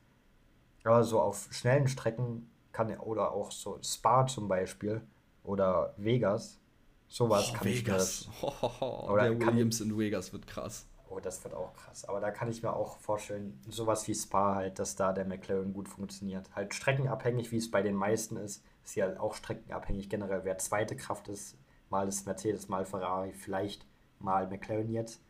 [0.84, 5.02] Aber so auf schnellen Strecken kann er, oder auch so Spa zum Beispiel,
[5.44, 6.58] oder Vegas.
[7.06, 8.22] Sowas oh, kann Vegas.
[8.22, 8.48] ich mir.
[8.50, 10.88] Das, oh, der Williams in Vegas wird krass.
[11.08, 12.04] Oh, das wird auch krass.
[12.06, 15.72] Aber da kann ich mir auch vorstellen, sowas wie Spa halt, dass da der McLaren
[15.72, 16.50] gut funktioniert.
[16.56, 20.44] Halt streckenabhängig, wie es bei den meisten ist, ist ja auch streckenabhängig generell.
[20.44, 21.56] Wer zweite Kraft ist,
[21.88, 23.86] mal ist Mercedes, mal Ferrari, vielleicht
[24.18, 25.20] mal McLaren jetzt.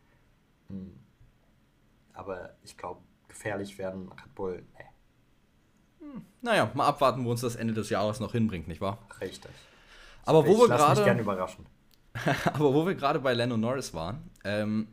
[0.68, 0.98] Hm.
[2.14, 6.06] Aber ich glaube, gefährlich werden Red Bull, nee.
[6.06, 6.24] Hm.
[6.40, 8.98] Naja, mal abwarten, wo uns das Ende des Jahres noch hinbringt, nicht wahr?
[9.20, 9.50] Richtig.
[10.26, 11.04] Aber wo ich wir gerade.
[11.04, 11.66] gerne überraschen.
[12.44, 14.88] aber wo wir gerade bei Lando Norris waren, ähm,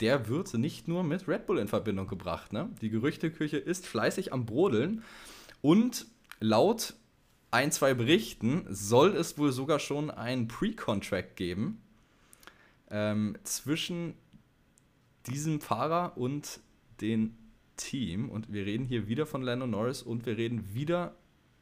[0.00, 2.52] der wird nicht nur mit Red Bull in Verbindung gebracht.
[2.52, 2.68] Ne?
[2.80, 5.04] Die Gerüchteküche ist fleißig am Brodeln
[5.62, 6.06] und
[6.40, 6.94] laut
[7.50, 11.80] ein, zwei Berichten soll es wohl sogar schon einen Pre-Contract geben
[12.90, 14.14] ähm, zwischen
[15.28, 16.58] diesem Fahrer und
[17.00, 17.36] dem
[17.76, 18.28] Team.
[18.28, 21.14] Und wir reden hier wieder von Lando Norris und wir reden wieder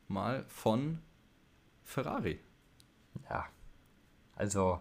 [0.08, 0.98] mal von
[1.84, 2.40] Ferrari.
[3.28, 3.46] Ja,
[4.36, 4.80] also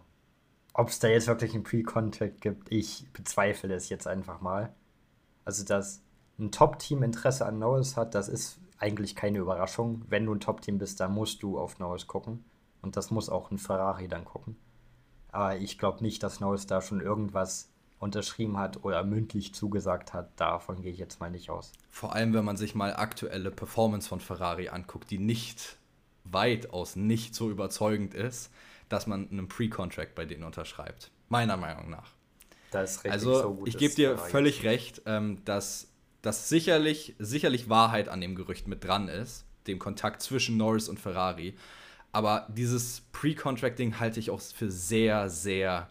[0.73, 4.73] ob es da jetzt wirklich einen Pre-Contract gibt, ich bezweifle es jetzt einfach mal.
[5.43, 6.01] Also, dass
[6.39, 10.03] ein Top-Team Interesse an Norris hat, das ist eigentlich keine Überraschung.
[10.07, 12.45] Wenn du ein Top-Team bist, dann musst du auf Norris gucken.
[12.81, 14.55] Und das muss auch ein Ferrari dann gucken.
[15.31, 20.31] Aber ich glaube nicht, dass Norris da schon irgendwas unterschrieben hat oder mündlich zugesagt hat.
[20.39, 21.71] Davon gehe ich jetzt mal nicht aus.
[21.89, 25.77] Vor allem, wenn man sich mal aktuelle Performance von Ferrari anguckt, die nicht
[26.23, 28.51] weitaus nicht so überzeugend ist,
[28.89, 31.11] dass man einen Pre-Contract bei denen unterschreibt.
[31.29, 32.11] Meiner Meinung nach.
[32.71, 37.69] Das ist richtig also, so ich gebe dir völlig recht, ähm, dass dass sicherlich, sicherlich
[37.69, 41.55] Wahrheit an dem Gerücht mit dran ist, dem Kontakt zwischen Norris und Ferrari.
[42.11, 45.89] Aber dieses Pre-Contracting halte ich auch für sehr, sehr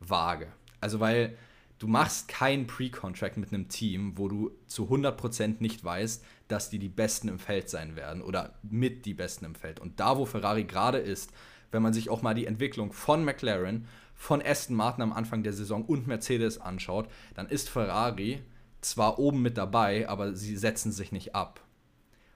[0.00, 0.48] vage.
[0.80, 1.36] Also, weil
[1.78, 6.78] du machst kein Pre-Contract mit einem Team, wo du zu 100% nicht weißt, dass die
[6.78, 9.80] die Besten im Feld sein werden oder mit die Besten im Feld.
[9.80, 11.32] Und da, wo Ferrari gerade ist,
[11.70, 15.54] wenn man sich auch mal die Entwicklung von McLaren, von Aston Martin am Anfang der
[15.54, 18.42] Saison und Mercedes anschaut, dann ist Ferrari
[18.82, 21.60] zwar oben mit dabei, aber sie setzen sich nicht ab.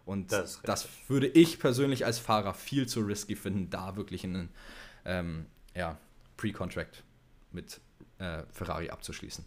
[0.07, 4.49] Und das, das würde ich persönlich als Fahrer viel zu risky finden, da wirklich einen
[5.05, 5.99] ähm, ja,
[6.39, 7.05] Pre-Contract
[7.53, 7.83] mit
[8.19, 9.45] äh, Ferrari abzuschließen.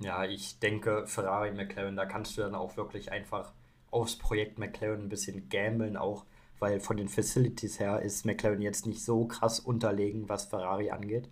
[0.00, 3.52] Ja, ich denke, Ferrari, McLaren, da kannst du dann auch wirklich einfach
[3.90, 6.24] aufs Projekt McLaren ein bisschen gambeln, auch
[6.58, 11.28] weil von den Facilities her ist McLaren jetzt nicht so krass unterlegen, was Ferrari angeht.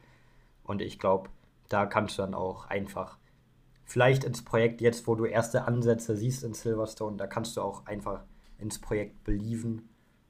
[0.65, 1.31] Und ich glaube,
[1.69, 3.19] da kannst du dann auch einfach
[3.85, 7.87] vielleicht ins Projekt jetzt, wo du erste Ansätze siehst in Silverstone, da kannst du auch
[7.87, 8.23] einfach
[8.59, 9.89] ins Projekt believen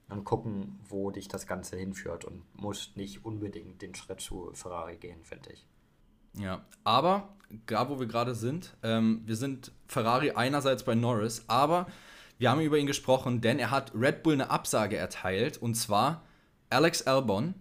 [0.08, 4.96] und gucken, wo dich das Ganze hinführt und musst nicht unbedingt den Schritt zu Ferrari
[4.96, 5.66] gehen, finde ich.
[6.34, 7.34] Ja, aber
[7.66, 11.86] da wo wir gerade sind, ähm, wir sind Ferrari einerseits bei Norris, aber
[12.38, 16.22] wir haben über ihn gesprochen, denn er hat Red Bull eine Absage erteilt und zwar
[16.70, 17.54] Alex Albon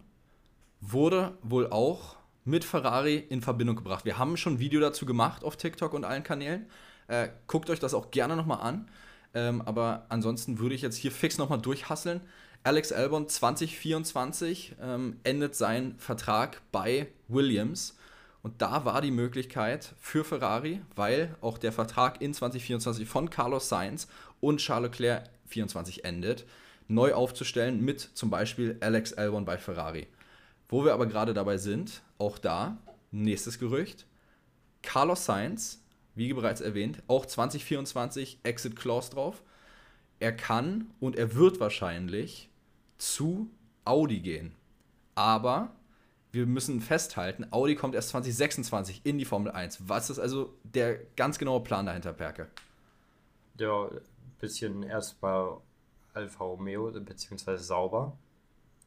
[0.81, 4.05] wurde wohl auch mit Ferrari in Verbindung gebracht.
[4.05, 6.67] Wir haben schon ein Video dazu gemacht auf TikTok und allen Kanälen.
[7.07, 8.89] Äh, guckt euch das auch gerne nochmal an.
[9.33, 12.21] Ähm, aber ansonsten würde ich jetzt hier fix nochmal durchhasseln.
[12.63, 17.97] Alex Albon 2024 ähm, endet sein Vertrag bei Williams.
[18.43, 23.67] Und da war die Möglichkeit für Ferrari, weil auch der Vertrag in 2024 von Carlos
[23.67, 24.07] Sainz
[24.41, 26.45] und Charles Leclerc 24 endet,
[26.87, 30.07] neu aufzustellen mit zum Beispiel Alex Albon bei Ferrari.
[30.69, 32.77] Wo wir aber gerade dabei sind, auch da,
[33.11, 34.05] nächstes Gerücht,
[34.81, 35.81] Carlos Sainz,
[36.15, 39.41] wie bereits erwähnt, auch 2024 Exit Clause drauf.
[40.19, 42.49] Er kann und er wird wahrscheinlich
[42.97, 43.49] zu
[43.85, 44.53] Audi gehen.
[45.15, 45.71] Aber
[46.31, 49.87] wir müssen festhalten, Audi kommt erst 2026 in die Formel 1.
[49.87, 52.47] Was ist also der ganz genaue Plan dahinter, Perke?
[53.59, 53.89] Ja,
[54.39, 55.49] bisschen erst bei
[56.13, 58.17] Alfa Romeo, beziehungsweise sauber.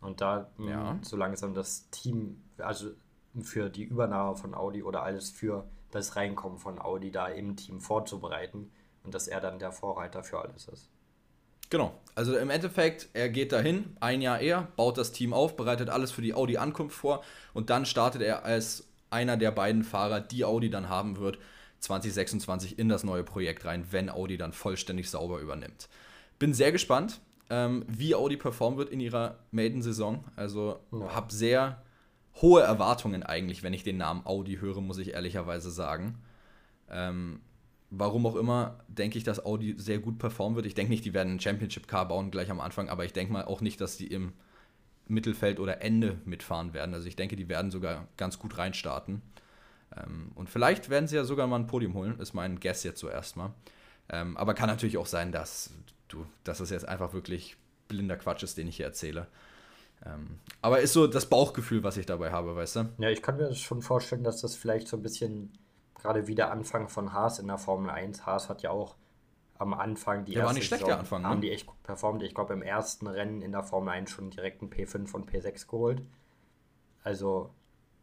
[0.00, 0.98] Und da ja.
[1.02, 2.90] so langsam das Team, also
[3.42, 7.80] für die Übernahme von Audi oder alles für das Reinkommen von Audi da im Team
[7.80, 8.70] vorzubereiten
[9.04, 10.90] und dass er dann der Vorreiter für alles ist.
[11.68, 15.88] Genau, also im Endeffekt, er geht dahin, ein Jahr eher, baut das Team auf, bereitet
[15.88, 17.22] alles für die Audi-Ankunft vor
[17.54, 21.38] und dann startet er als einer der beiden Fahrer, die Audi dann haben wird,
[21.80, 25.88] 2026 in das neue Projekt rein, wenn Audi dann vollständig sauber übernimmt.
[26.38, 30.24] Bin sehr gespannt ähm, wie Audi performen wird in ihrer Maiden-Saison.
[30.36, 31.14] Also ja.
[31.14, 31.82] habe sehr
[32.40, 36.18] hohe Erwartungen eigentlich, wenn ich den Namen Audi höre, muss ich ehrlicherweise sagen.
[36.88, 37.40] Ähm,
[37.90, 40.66] warum auch immer, denke ich, dass Audi sehr gut performen wird.
[40.66, 43.44] Ich denke nicht, die werden einen Championship-Car bauen gleich am Anfang, aber ich denke mal
[43.44, 44.32] auch nicht, dass die im
[45.08, 46.94] Mittelfeld oder Ende mitfahren werden.
[46.94, 49.22] Also ich denke, die werden sogar ganz gut reinstarten.
[49.96, 53.00] Ähm, und vielleicht werden sie ja sogar mal ein Podium holen, ist mein Guess jetzt
[53.00, 53.52] so erstmal.
[54.08, 55.70] Ähm, aber kann natürlich auch sein, dass
[56.08, 57.56] du, dass das jetzt einfach wirklich
[57.88, 59.26] blinder Quatsch ist, den ich hier erzähle.
[60.04, 62.88] Ähm, aber ist so das Bauchgefühl, was ich dabei habe, weißt du?
[62.98, 65.52] Ja, ich kann mir schon vorstellen, dass das vielleicht so ein bisschen
[65.94, 68.24] gerade wie der Anfang von Haas in der Formel 1.
[68.24, 68.96] Haas hat ja auch
[69.58, 71.28] am Anfang die der war nicht schlecht, der Anfang, ne?
[71.28, 72.22] haben die echt gut performt.
[72.22, 75.68] Ich glaube, im ersten Rennen in der Formel 1 schon direkt einen P5 und P6
[75.68, 76.02] geholt.
[77.04, 77.50] Also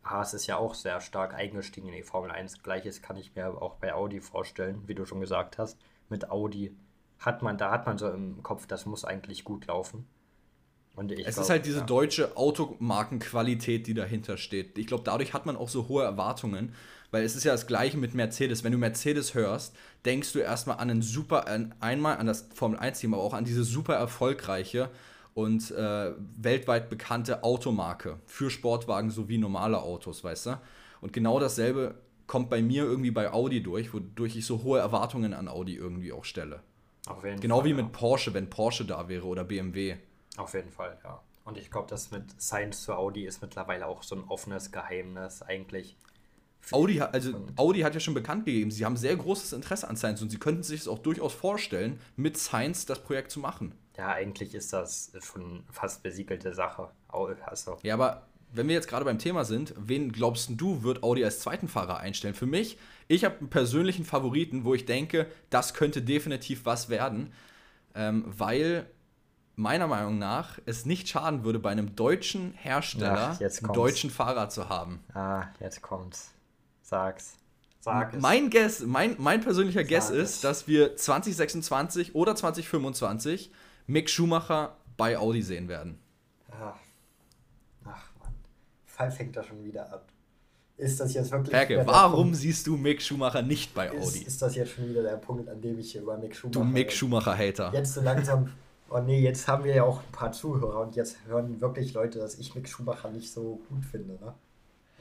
[0.10, 2.64] Haas ist ja auch sehr stark eingestiegen in die Formel 1.
[2.64, 5.78] Gleiches kann ich mir auch bei Audi vorstellen, wie du schon gesagt hast.
[6.10, 6.76] Mit Audi
[7.20, 10.08] hat man, da hat man so im Kopf, das muss eigentlich gut laufen.
[10.96, 11.86] Und es glaub, ist halt diese ja.
[11.86, 14.78] deutsche Automarkenqualität, die dahinter steht.
[14.80, 16.74] Ich glaube, dadurch hat man auch so hohe Erwartungen,
[17.12, 18.64] weil es ist ja das gleiche mit Mercedes.
[18.64, 22.80] Wenn du Mercedes hörst, denkst du erstmal an einen super, an, einmal an das Formel
[22.80, 24.90] 1-Team, aber auch an diese super erfolgreiche
[25.38, 30.62] und äh, weltweit bekannte Automarke für Sportwagen sowie normale Autos, weißt du?
[31.00, 31.94] Und genau dasselbe
[32.26, 36.12] kommt bei mir irgendwie bei Audi durch, wodurch ich so hohe Erwartungen an Audi irgendwie
[36.12, 36.64] auch stelle.
[37.06, 37.76] Auf jeden genau Fall, wie ja.
[37.76, 39.98] mit Porsche, wenn Porsche da wäre oder BMW.
[40.38, 41.22] Auf jeden Fall, ja.
[41.46, 45.44] Und ich glaube, das mit Science zu Audi ist mittlerweile auch so ein offenes Geheimnis
[45.44, 45.98] eigentlich.
[46.72, 50.24] Audi, also Audi hat ja schon bekannt gegeben, sie haben sehr großes Interesse an Science
[50.24, 53.76] und sie könnten sich es auch durchaus vorstellen, mit Science das Projekt zu machen.
[53.98, 56.90] Ja, eigentlich ist das schon fast besiegelte Sache.
[57.46, 57.78] Also.
[57.82, 61.40] Ja, aber wenn wir jetzt gerade beim Thema sind, wen glaubst du, wird Audi als
[61.40, 62.36] zweiten Fahrer einstellen?
[62.36, 67.34] Für mich, ich habe einen persönlichen Favoriten, wo ich denke, das könnte definitiv was werden,
[67.96, 68.88] ähm, weil
[69.56, 74.50] meiner Meinung nach es nicht schaden würde, bei einem deutschen Hersteller Ach, einen deutschen Fahrer
[74.50, 75.04] zu haben.
[75.14, 76.32] Ah, jetzt kommt's.
[76.84, 77.38] Sag's.
[77.80, 78.22] Sag es.
[78.22, 80.32] Mein Guess, mein, mein persönlicher Sag Guess es.
[80.32, 83.52] ist, dass wir 2026 oder 2025
[83.88, 86.00] Mick Schumacher bei Audi sehen werden.
[86.52, 86.76] Ach,
[87.86, 88.34] Ach Mann.
[88.86, 90.00] Fall fängt da schon wieder an.
[90.78, 91.52] Ist das jetzt wirklich.
[91.52, 94.20] Perke, warum siehst du Mick Schumacher nicht bei Audi?
[94.20, 96.60] Ist, ist das jetzt schon wieder der Punkt, an dem ich hier über Mick Schumacher.
[96.60, 97.72] Du Mick Schumacher-Hater.
[97.74, 98.52] Jetzt so langsam
[98.90, 102.20] Oh nee, jetzt haben wir ja auch ein paar Zuhörer und jetzt hören wirklich Leute,
[102.20, 104.14] dass ich Mick Schumacher nicht so gut finde.
[104.14, 104.34] Ne?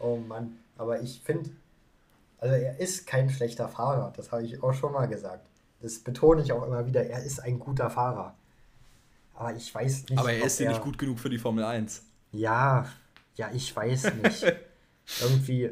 [0.01, 1.51] Oh Mann, aber ich finde,
[2.39, 5.47] also er ist kein schlechter Fahrer, das habe ich auch schon mal gesagt.
[5.81, 8.35] Das betone ich auch immer wieder, er ist ein guter Fahrer.
[9.37, 10.19] Aber ich weiß nicht.
[10.19, 12.03] Aber er ist ja nicht gut genug für die Formel 1.
[12.33, 12.87] Ja,
[13.35, 14.43] ja, ich weiß nicht.
[15.21, 15.71] Irgendwie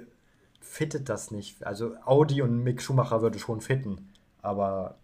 [0.61, 1.67] fittet das nicht.
[1.67, 4.13] Also Audi und Mick Schumacher würde schon fitten.
[4.43, 4.97] Aber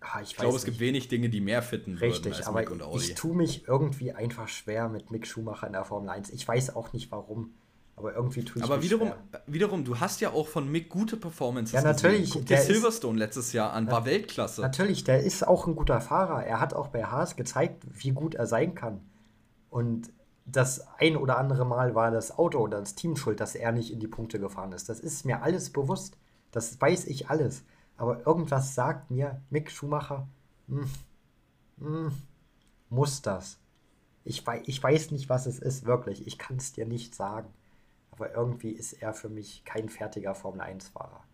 [0.00, 2.60] Ah, ich, ich glaube, es gibt wenig Dinge, die mehr fitten Richtig, würden als aber
[2.60, 3.04] Mick und Audi.
[3.04, 6.30] ich tue mich irgendwie einfach schwer mit Mick Schumacher in der Formel 1.
[6.30, 7.52] Ich weiß auch nicht warum,
[8.00, 9.18] aber irgendwie tue ich aber wiederum, schwer.
[9.32, 12.30] Aber wiederum, du hast ja auch von Mick gute Performances Ja, natürlich.
[12.30, 14.60] Guck dir Silverstone ist, letztes Jahr an, war Weltklasse.
[14.60, 16.44] Natürlich, der ist auch ein guter Fahrer.
[16.44, 19.00] Er hat auch bei Haas gezeigt, wie gut er sein kann.
[19.68, 20.10] Und
[20.46, 23.92] das ein oder andere Mal war das Auto oder das Team schuld, dass er nicht
[23.92, 24.88] in die Punkte gefahren ist.
[24.88, 26.16] Das ist mir alles bewusst.
[26.50, 27.62] Das weiß ich alles
[28.00, 30.26] aber irgendwas sagt mir, Mick Schumacher,
[30.68, 30.90] mh, hm,
[31.76, 32.12] mh, hm,
[32.88, 33.58] muss das.
[34.24, 36.26] Ich, wei ich weiß nicht, was es ist, wirklich.
[36.26, 37.48] Ich kann es dir nicht sagen.
[38.20, 41.24] Aber irgendwie ist er für mich kein fertiger Formel-1-Fahrer.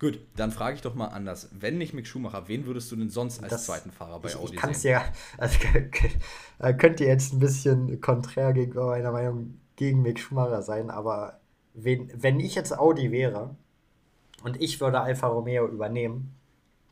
[0.00, 1.48] Gut, dann frage ich doch mal anders.
[1.52, 4.36] Wenn nicht Mick Schumacher, wen würdest du denn sonst als das, zweiten Fahrer bei ich,
[4.36, 4.94] Audi ich kann's sehen?
[4.94, 5.04] Ja,
[5.38, 5.58] also,
[6.78, 11.40] könnte jetzt ein bisschen konträr gegenüber meiner Meinung gegen Mick Schumacher sein, aber
[11.74, 13.54] wen, wenn ich jetzt Audi wäre,
[14.42, 16.34] und ich würde Alfa Romeo übernehmen,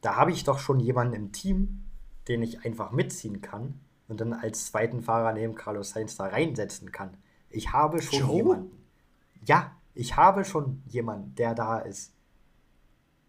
[0.02, 1.82] da habe ich doch schon jemanden im Team,
[2.28, 6.92] den ich einfach mitziehen kann und dann als zweiten Fahrer neben Carlos Sainz da reinsetzen
[6.92, 7.16] kann.
[7.50, 8.36] Ich habe schon Joe?
[8.36, 8.85] jemanden.
[9.46, 12.12] Ja, ich habe schon jemanden, der da ist.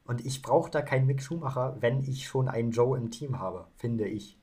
[0.04, 3.68] Und ich brauche da keinen Mick Schumacher, wenn ich schon einen Joe im Team habe,
[3.76, 4.38] finde ich.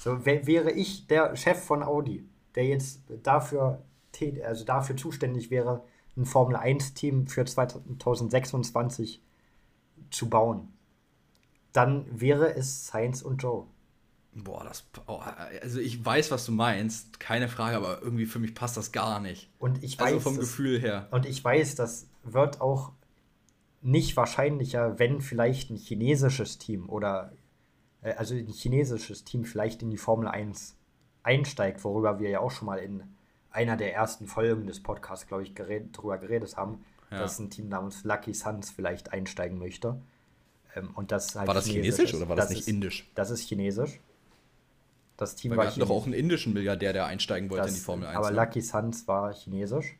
[0.00, 3.82] So wäre ich der Chef von Audi, der jetzt dafür,
[4.44, 5.84] also dafür zuständig wäre,
[6.16, 9.22] ein Formel 1-Team für 2026
[10.10, 10.72] zu bauen,
[11.72, 13.66] dann wäre es Sainz und Joe.
[14.38, 14.84] Boah, das.
[15.06, 15.20] Oh,
[15.62, 19.18] also ich weiß, was du meinst, keine Frage, aber irgendwie für mich passt das gar
[19.18, 19.48] nicht.
[19.58, 20.12] Und ich also weiß.
[20.12, 21.08] Also vom das, Gefühl her.
[21.10, 22.92] Und ich weiß, das wird auch
[23.80, 27.32] nicht wahrscheinlicher, wenn vielleicht ein chinesisches Team oder
[28.02, 30.76] äh, also ein chinesisches Team vielleicht in die Formel 1
[31.22, 33.04] einsteigt, worüber wir ja auch schon mal in
[33.50, 37.20] einer der ersten Folgen des Podcasts, glaube ich, gered, darüber geredet haben, ja.
[37.20, 39.98] dass ein Team namens Lucky Suns vielleicht einsteigen möchte.
[40.74, 43.10] Ähm, und das halt war das chinesisch oder war das, das nicht ist, indisch?
[43.14, 43.98] Das ist chinesisch.
[45.16, 47.72] Das Team Weil war wir hatten doch auch einen indischen Milliardär, der einsteigen wollte das,
[47.72, 48.16] in die Formel 1.
[48.16, 48.36] Aber ne?
[48.36, 49.98] Lucky Suns war chinesisch.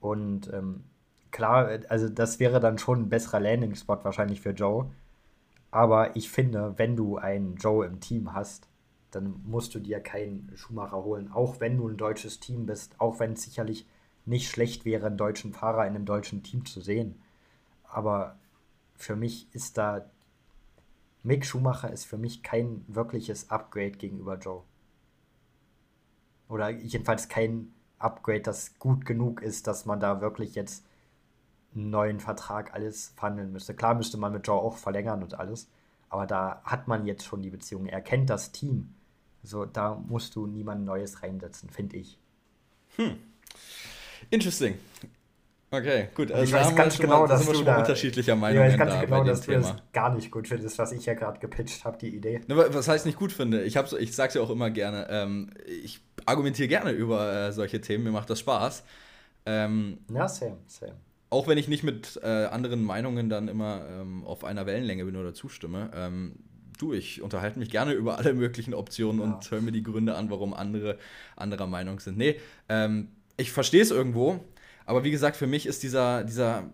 [0.00, 0.84] Und ähm,
[1.30, 4.90] klar, also das wäre dann schon ein besserer Landing-Spot wahrscheinlich für Joe.
[5.70, 8.68] Aber ich finde, wenn du einen Joe im Team hast,
[9.10, 13.20] dann musst du dir keinen Schuhmacher holen, auch wenn du ein deutsches Team bist, auch
[13.20, 13.86] wenn es sicherlich
[14.24, 17.20] nicht schlecht wäre, einen deutschen Fahrer in einem deutschen Team zu sehen.
[17.84, 18.36] Aber
[18.94, 20.04] für mich ist da
[21.22, 24.62] Mick Schumacher ist für mich kein wirkliches Upgrade gegenüber Joe.
[26.48, 30.84] Oder jedenfalls kein Upgrade, das gut genug ist, dass man da wirklich jetzt
[31.74, 33.74] einen neuen Vertrag alles verhandeln müsste.
[33.74, 35.68] Klar müsste man mit Joe auch verlängern und alles,
[36.08, 37.86] aber da hat man jetzt schon die Beziehung.
[37.86, 38.94] Er kennt das Team.
[39.42, 42.18] So, da musst du niemand Neues reinsetzen, finde ich.
[42.96, 43.16] Hm.
[44.30, 44.78] Interesting.
[45.72, 46.30] Okay, gut.
[46.30, 48.62] Also ich weiß ganz genau, mal, dass schon da, unterschiedlicher Meinung.
[48.62, 49.56] Ich weiß ganz da genau, dass Thema.
[49.56, 52.42] du das gar nicht gut findest, was ich ja gerade gepitcht habe, die Idee.
[52.46, 53.62] was heißt nicht gut finde?
[53.62, 55.06] Ich, ich sage es ja auch immer gerne.
[55.08, 55.48] Ähm,
[55.82, 58.84] ich argumentiere gerne über äh, solche Themen, mir macht das Spaß.
[59.46, 60.92] Ähm, ja, same, same.
[61.30, 65.16] Auch wenn ich nicht mit äh, anderen Meinungen dann immer ähm, auf einer Wellenlänge bin
[65.16, 65.90] oder zustimme.
[65.94, 66.34] Ähm,
[66.76, 69.24] du, ich unterhalte mich gerne über alle möglichen Optionen ja.
[69.24, 70.98] und höre mir die Gründe an, warum andere
[71.34, 72.18] anderer Meinung sind.
[72.18, 73.08] Nee, ähm,
[73.38, 74.40] ich verstehe es irgendwo,
[74.86, 76.70] aber wie gesagt, für mich ist dieser, dieser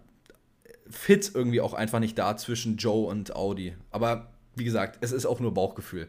[0.91, 3.77] Fit irgendwie auch einfach nicht da zwischen Joe und Audi.
[3.91, 6.09] Aber wie gesagt, es ist auch nur Bauchgefühl.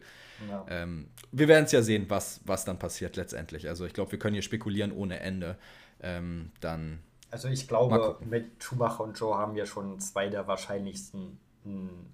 [0.49, 0.65] Ja.
[0.69, 3.67] Ähm, wir werden es ja sehen, was, was dann passiert letztendlich.
[3.67, 5.57] Also ich glaube, wir können hier spekulieren ohne Ende.
[6.01, 6.99] Ähm, dann.
[7.31, 11.37] Also ich glaube, mit Schumacher und Joe haben wir schon zwei der wahrscheinlichsten,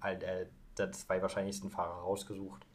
[0.02, 2.66] äh, der zwei wahrscheinlichsten Fahrer rausgesucht.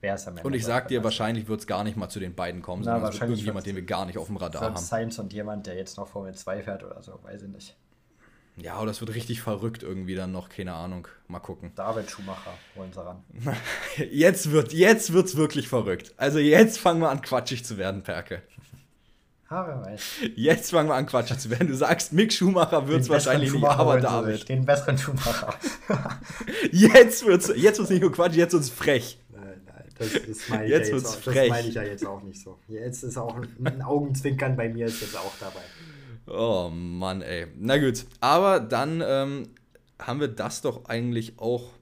[0.00, 0.46] Wer ist am Ende?
[0.46, 3.02] Und ich sag dir, wahrscheinlich wird es gar nicht mal zu den beiden kommen, sondern
[3.02, 4.76] Na, es wird irgendjemand, den wir gar nicht auf dem Radar haben.
[4.76, 7.76] Sainz und jemand, der jetzt noch Formel 2 fährt oder so, weiß ich nicht.
[8.60, 11.06] Ja, aber das wird richtig verrückt irgendwie dann noch, keine Ahnung.
[11.28, 11.72] Mal gucken.
[11.76, 13.22] David Schumacher wollen sie ran.
[14.10, 16.12] jetzt wird jetzt wird's wirklich verrückt.
[16.16, 18.42] Also jetzt fangen wir an quatschig zu werden, Perke.
[19.50, 20.02] Ja, weiß.
[20.36, 21.68] Jetzt fangen wir an quatschig zu werden.
[21.68, 24.46] Du sagst, Mick Schumacher wird es wahrscheinlich nicht, aber David.
[24.46, 25.54] Den besseren Schumacher.
[26.70, 29.18] jetzt wird's jetzt wird's nicht nur Quatsch, jetzt wird's frech.
[29.98, 32.58] Das ist meine jetzt, jetzt auch, Das meine ich ja jetzt auch nicht so.
[32.68, 35.62] Jetzt ist auch ein Augenzwinkern bei mir ist jetzt auch dabei.
[36.26, 37.46] Oh Mann, ey.
[37.56, 39.48] Na gut, aber dann ähm,
[39.98, 41.72] haben wir das doch eigentlich auch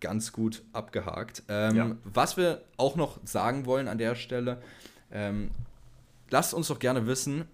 [0.00, 1.44] ganz gut abgehakt.
[1.48, 1.96] Ähm, ja.
[2.04, 4.60] Was wir auch noch sagen wollen an der Stelle,
[5.12, 5.50] ähm,
[6.30, 7.44] lasst uns doch gerne wissen,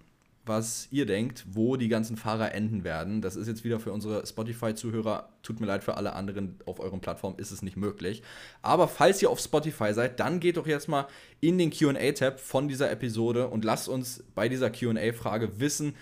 [0.49, 3.21] was ihr denkt, wo die ganzen Fahrer enden werden.
[3.21, 5.29] Das ist jetzt wieder für unsere Spotify-Zuhörer.
[5.43, 8.21] Tut mir leid, für alle anderen auf euren Plattformen ist es nicht möglich.
[8.61, 11.07] Aber falls ihr auf Spotify seid, dann geht doch jetzt mal
[11.39, 15.95] in den QA-Tab von dieser Episode und lasst uns bei dieser QA-Frage wissen,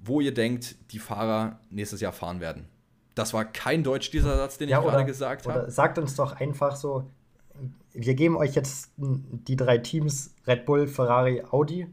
[0.00, 2.66] wo ihr denkt, die Fahrer nächstes Jahr fahren werden.
[3.14, 5.70] Das war kein Deutsch, dieser Satz, den ja, ich gerade gesagt habe.
[5.70, 7.04] Sagt uns doch einfach so,
[7.92, 11.86] wir geben euch jetzt die drei Teams, Red Bull, Ferrari, Audi.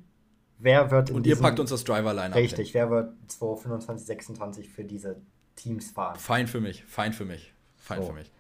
[0.62, 5.18] Wer wird Und ihr packt uns das Driver-Line Richtig, wer wird 2025, 26 für diese
[5.56, 6.18] Teams fahren?
[6.20, 8.08] Fein für mich, fein für mich, fein so.
[8.08, 8.32] für mich.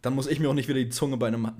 [0.00, 1.52] Dann muss ich mir auch nicht wieder die Zunge bei einem.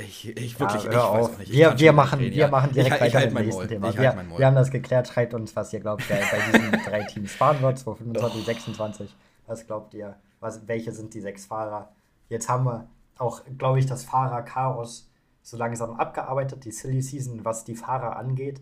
[0.00, 1.50] Ich, ich wirklich, ja, ich weiß auch nicht.
[1.50, 2.48] wir, wir machen, reden, wir ja.
[2.48, 3.98] machen direkt ich, ich, weiter ich mit dem nächsten Thema.
[3.98, 5.08] Wir, halt wir, haben das geklärt.
[5.08, 7.80] Schreibt uns, was ihr glaubt, wer bei diesen drei Teams fahren wird.
[7.80, 8.44] 2025, oh.
[8.44, 9.16] 26.
[9.48, 10.14] Was glaubt ihr?
[10.38, 11.92] Was, welche sind die sechs Fahrer?
[12.28, 15.07] Jetzt haben wir auch, glaube ich, das Fahrerchaos
[15.50, 16.64] so langsam abgearbeitet.
[16.64, 18.60] Die Silly Season, was die Fahrer angeht,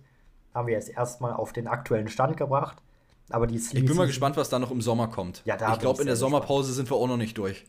[0.54, 2.82] haben wir jetzt erstmal auf den aktuellen Stand gebracht.
[3.30, 5.42] Aber die Silly Ich bin mal gespannt, was da noch im Sommer kommt.
[5.44, 6.88] Ja, da ich glaube, in der Sommerpause gespannt.
[6.88, 7.66] sind wir auch noch nicht durch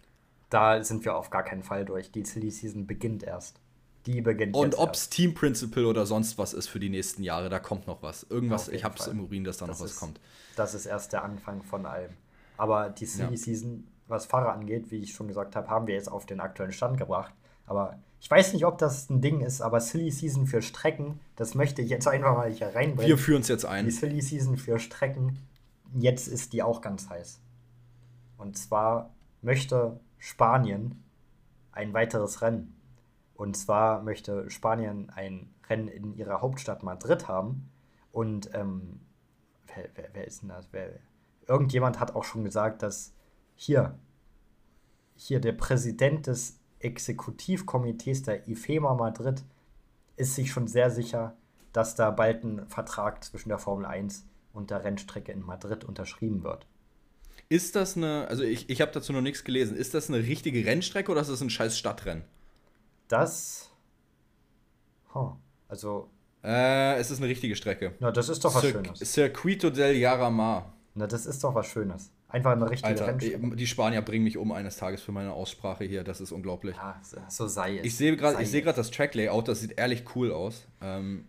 [0.49, 2.11] da sind wir auf gar keinen Fall durch.
[2.11, 3.59] Die Silly Season beginnt erst.
[4.05, 7.49] Die beginnt Und ob es Team Principal oder sonst was ist für die nächsten Jahre,
[7.49, 8.24] da kommt noch was.
[8.24, 9.13] Irgendwas, ich hab's Fall.
[9.13, 10.22] im Urin, dass da das noch was ist, kommt.
[10.55, 12.11] Das ist erst der Anfang von allem.
[12.55, 13.38] Aber die Silly ja.
[13.38, 16.72] Season, was Fahrer angeht, wie ich schon gesagt habe, haben wir jetzt auf den aktuellen
[16.72, 17.34] Stand gebracht.
[17.65, 21.55] Aber ich weiß nicht, ob das ein Ding ist, aber Silly Season für Strecken, das
[21.55, 23.07] möchte ich jetzt einfach mal hier reinbringen.
[23.07, 23.86] Wir führen es jetzt ein.
[23.86, 25.38] Die Silly Season für Strecken,
[25.93, 27.39] jetzt ist die auch ganz heiß.
[28.38, 31.03] Und zwar möchte Spanien
[31.72, 32.76] ein weiteres Rennen.
[33.36, 37.70] Und zwar möchte Spanien ein Rennen in ihrer Hauptstadt Madrid haben.
[38.11, 38.99] Und ähm,
[39.68, 40.68] wer, wer, wer, ist denn das?
[40.72, 40.89] Wer,
[41.47, 43.13] irgendjemand hat auch schon gesagt, dass
[43.55, 43.97] hier,
[45.15, 49.43] hier der Präsident des Exekutivkomitees der IFEMA Madrid
[50.15, 51.36] ist sich schon sehr sicher,
[51.73, 56.43] dass da bald ein Vertrag zwischen der Formel 1 und der Rennstrecke in Madrid unterschrieben
[56.43, 56.65] wird.
[57.49, 60.65] Ist das eine, also ich, ich habe dazu noch nichts gelesen, ist das eine richtige
[60.65, 62.23] Rennstrecke oder ist das ein scheiß Stadtrennen?
[63.07, 63.71] Das.
[65.13, 65.36] Huh.
[65.69, 66.09] Also.
[66.43, 67.95] Äh, es ist eine richtige Strecke.
[67.99, 68.99] Na, das ist doch was Cir Schönes.
[68.99, 70.73] Circuito del Yaramar.
[70.93, 72.11] Na, das ist doch was Schönes.
[72.30, 73.55] Einfach eine richtige Alter, Rennstrecke.
[73.55, 76.03] Die Spanier bringen mich um eines Tages für meine Aussprache hier.
[76.03, 76.75] Das ist unglaublich.
[76.75, 76.99] Ja,
[77.30, 77.86] so sei es.
[77.86, 80.67] Ich sehe gerade seh das Track-Layout, das sieht ehrlich cool aus.
[80.82, 81.25] Ähm,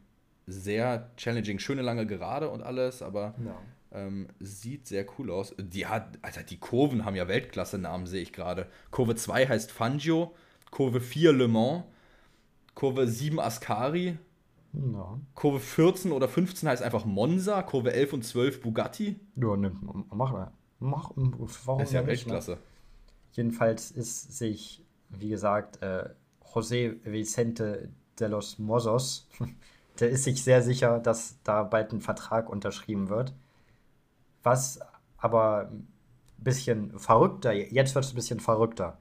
[0.47, 1.59] sehr challenging.
[1.61, 3.55] Schöne lange Gerade und alles, aber ja.
[3.91, 5.55] Ähm, sieht sehr cool aus.
[5.59, 8.67] Die hat, also die Kurven haben ja Weltklasse-Namen, sehe ich gerade.
[8.91, 10.35] Kurve 2 heißt Fangio,
[10.71, 11.85] Kurve 4 Le Mans,
[12.75, 14.19] Kurve 7 Ascari,
[14.75, 15.19] ja.
[15.35, 19.19] Kurve 14 oder 15 heißt einfach Monza, Kurve 11 und 12 Bugatti.
[19.37, 19.73] Ja, ne,
[20.11, 20.53] mach mal.
[20.79, 22.07] Mach, warum das ist ja?
[22.07, 22.53] Weltklasse.
[22.53, 22.59] Ne?
[23.33, 26.11] Jedenfalls ist sich, wie gesagt, äh,
[26.55, 29.29] José Vicente de los Mozos,
[30.01, 33.35] der ist sich sehr sicher, dass da bald ein Vertrag unterschrieben wird.
[34.43, 34.81] Was
[35.19, 35.89] aber ein
[36.37, 38.99] bisschen verrückter, jetzt wird es ein bisschen verrückter.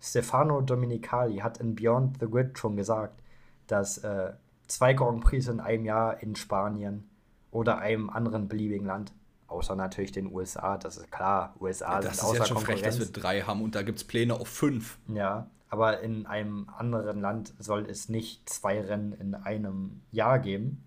[0.00, 3.22] Stefano Dominicali hat in Beyond the Grid schon gesagt,
[3.68, 4.32] dass äh,
[4.66, 7.08] zwei Grand Prix in einem Jahr in Spanien
[7.52, 9.12] oder einem anderen beliebigen Land,
[9.52, 12.56] außer natürlich den USA, das ist klar, USA ja, das sind ist außer ja schon
[12.56, 12.80] Konkurrenz.
[12.80, 14.98] frech, dass wir drei haben und da gibt es Pläne auf fünf.
[15.08, 20.84] Ja, aber in einem anderen Land soll es nicht zwei Rennen in einem Jahr geben.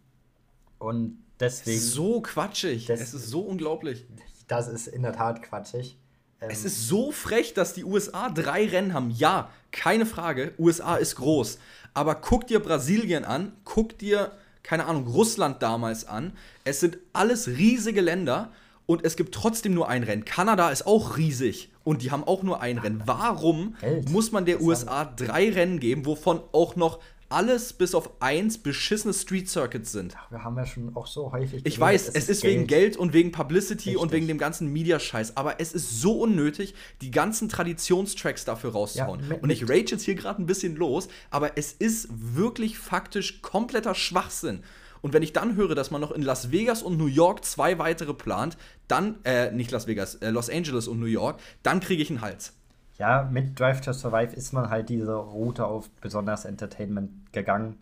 [0.78, 1.80] Und deswegen.
[1.80, 2.86] So quatschig.
[2.86, 4.06] Das, es ist so unglaublich.
[4.48, 5.98] Das ist in der Tat quatschig.
[6.40, 9.10] Ähm, es ist so frech, dass die USA drei Rennen haben.
[9.10, 11.58] Ja, keine Frage, USA ist groß.
[11.94, 14.34] Aber guck dir Brasilien an, guck dir,
[14.66, 16.34] keine Ahnung, Russland damals an.
[16.64, 18.52] Es sind alles riesige Länder
[18.88, 20.26] und es gibt trotzdem nur ein Rennen.
[20.26, 23.04] Kanada ist auch riesig und die haben auch nur ein Rennen.
[23.06, 24.10] Warum Welt.
[24.10, 27.00] muss man der USA drei Rennen geben, wovon auch noch
[27.30, 30.16] alles bis auf eins beschissene Street Circuits sind.
[30.18, 31.66] Ach, wir haben ja schon auch so häufig.
[31.66, 32.54] Ich weiß, es, es ist, Geld.
[32.54, 33.98] wegen Geld und wegen Publicity Richtig.
[33.98, 39.22] und wegen dem ganzen Media-Scheiß, aber es ist so unnötig, die ganzen Traditionstracks dafür rauszuhauen.
[39.30, 43.42] Ja, und ich rage jetzt hier gerade ein bisschen los, aber es ist wirklich faktisch
[43.42, 44.64] kompletter Schwachsinn.
[45.02, 47.78] Und wenn ich dann höre, dass man noch in Las Vegas und New York zwei
[47.78, 48.58] weitere plant,
[48.88, 52.22] dann, äh, nicht Las Vegas, äh, Los Angeles und New York, dann kriege ich einen
[52.22, 52.54] Hals
[52.98, 57.78] ja, mit Drive to Survive ist man halt diese Route auf besonders Entertainment gegangen.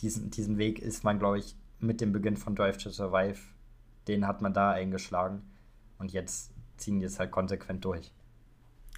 [0.00, 3.38] Diesen, diesen Weg ist man, glaube ich, mit dem Beginn von Drive to Survive,
[4.08, 5.42] den hat man da eingeschlagen.
[5.98, 8.12] Und jetzt ziehen die es halt konsequent durch.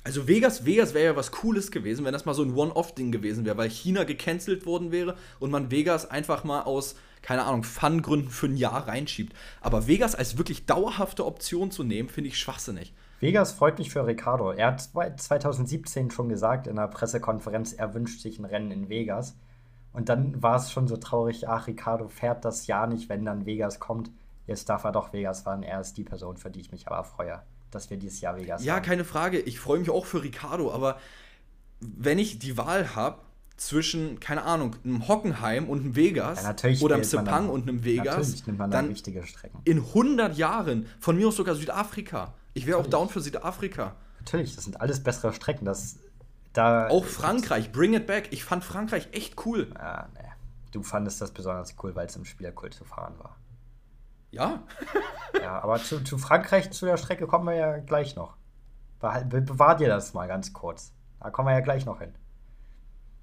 [0.03, 3.47] Also Vegas, Vegas wäre ja was Cooles gewesen, wenn das mal so ein One-Off-Ding gewesen
[3.47, 8.29] wäre, weil China gecancelt worden wäre und man Vegas einfach mal aus, keine Ahnung, Fun-Gründen
[8.29, 9.35] für ein Jahr reinschiebt.
[9.63, 12.93] Aber Vegas als wirklich dauerhafte Option zu nehmen, finde ich schwachsinnig.
[13.25, 14.51] Vegas freut mich für Ricardo.
[14.53, 19.35] Er hat 2017 schon gesagt in einer Pressekonferenz, er wünscht sich ein Rennen in Vegas.
[19.95, 23.47] Und dann war es schon so traurig, ach, Ricardo fährt das Jahr nicht, wenn dann
[23.47, 24.11] Vegas kommt.
[24.47, 25.62] Jetzt darf er doch Vegas fahren.
[25.62, 28.62] Er ist die Person, für die ich mich aber freue, dass wir dieses Jahr Vegas
[28.62, 28.83] Ja, fahren.
[28.83, 29.41] keine Frage.
[29.41, 30.99] Ich freue mich auch für Ricardo, aber
[31.81, 33.20] wenn ich die Wahl habe,
[33.57, 38.43] zwischen, keine Ahnung, einem Hockenheim und einem Vegas ja, oder einem Sepang und einem Vegas,
[38.45, 39.61] dann, dann wichtige Strecken.
[39.64, 43.97] in 100 Jahren, von mir aus sogar Südafrika, ich wäre auch down für Südafrika.
[44.21, 45.65] Natürlich, das sind alles bessere Strecken.
[45.65, 45.99] Das,
[46.53, 48.29] da, auch Frankreich, bring it back.
[48.31, 49.71] Ich fand Frankreich echt cool.
[49.75, 50.21] Ja, nee.
[50.71, 53.37] Du fandest das besonders cool, weil es im Spielerkult zu fahren war.
[54.31, 54.63] Ja.
[55.43, 58.37] ja, aber zu, zu, Frankreich, zu der Strecke kommen wir ja gleich noch.
[59.01, 60.93] Be bewahr dir das mal ganz kurz.
[61.21, 62.15] Da kommen wir ja gleich noch hin.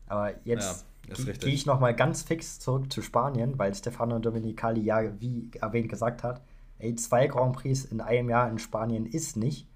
[0.08, 4.82] Aber jetzt ja, gehe ich noch mal ganz fix zurück zu Spanien, weil Stefano Domenicali
[4.82, 6.42] ja, wie erwähnt, gesagt hat,
[6.82, 9.68] ey, zwei Grand Prix in einem Jahr in Spanien ist nicht.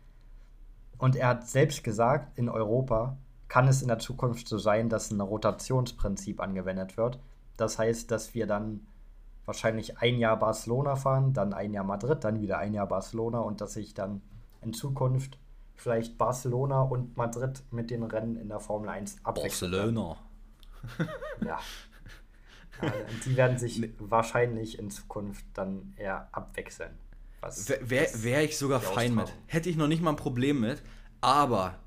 [0.97, 5.12] Und er hat selbst gesagt, in Europa kann es in der Zukunft so sein, dass
[5.12, 7.20] ein Rotationsprinzip angewendet wird.
[7.58, 8.86] Das heißt, dass wir dann
[9.45, 13.62] wahrscheinlich ein Jahr Barcelona fahren, dann ein Jahr Madrid, dann wieder ein Jahr Barcelona und
[13.62, 14.22] dass sich dann
[14.62, 15.38] in Zukunft
[15.76, 19.72] vielleicht Barcelona und Madrid mit den Rennen in der Formel 1 abwechseln.
[19.72, 20.18] Barcelona.
[21.45, 21.60] ja.
[23.26, 23.91] Die werden sich nee.
[23.99, 26.97] wahrscheinlich in Zukunft dann eher abwechseln.
[27.82, 29.32] Wäre wär ich sogar fein mit.
[29.45, 30.82] Hätte ich noch nicht mal ein Problem mit.
[31.21, 31.78] Aber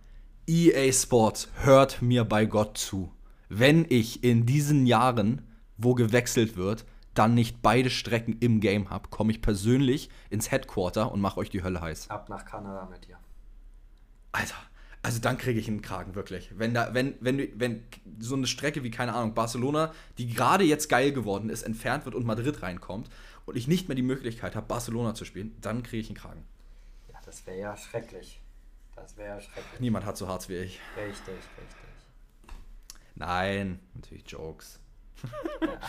[0.47, 3.12] EA Sports hört mir bei Gott zu.
[3.49, 5.43] Wenn ich in diesen Jahren,
[5.76, 6.84] wo gewechselt wird,
[7.14, 11.51] dann nicht beide Strecken im Game habe, komme ich persönlich ins Headquarter und mache euch
[11.51, 12.11] die Hölle heiß.
[12.11, 13.18] Ab nach Kanada mit dir.
[14.30, 14.55] Alter,
[15.03, 16.51] also dann kriege ich einen Kragen, wirklich.
[16.57, 17.84] Wenn da, wenn, wenn, wenn
[18.18, 22.14] so eine Strecke wie, keine Ahnung, Barcelona, die gerade jetzt geil geworden ist, entfernt wird
[22.14, 23.09] und Madrid reinkommt
[23.46, 26.44] und ich nicht mehr die Möglichkeit habe, Barcelona zu spielen, dann kriege ich einen Kragen.
[27.12, 28.40] Ja, das wäre ja schrecklich.
[28.96, 29.80] Das wäre ja schrecklich.
[29.80, 30.80] Niemand hat so hart wie ich.
[30.96, 31.76] Richtig, richtig.
[33.14, 34.80] Nein, natürlich Jokes.
[35.61, 35.80] ja,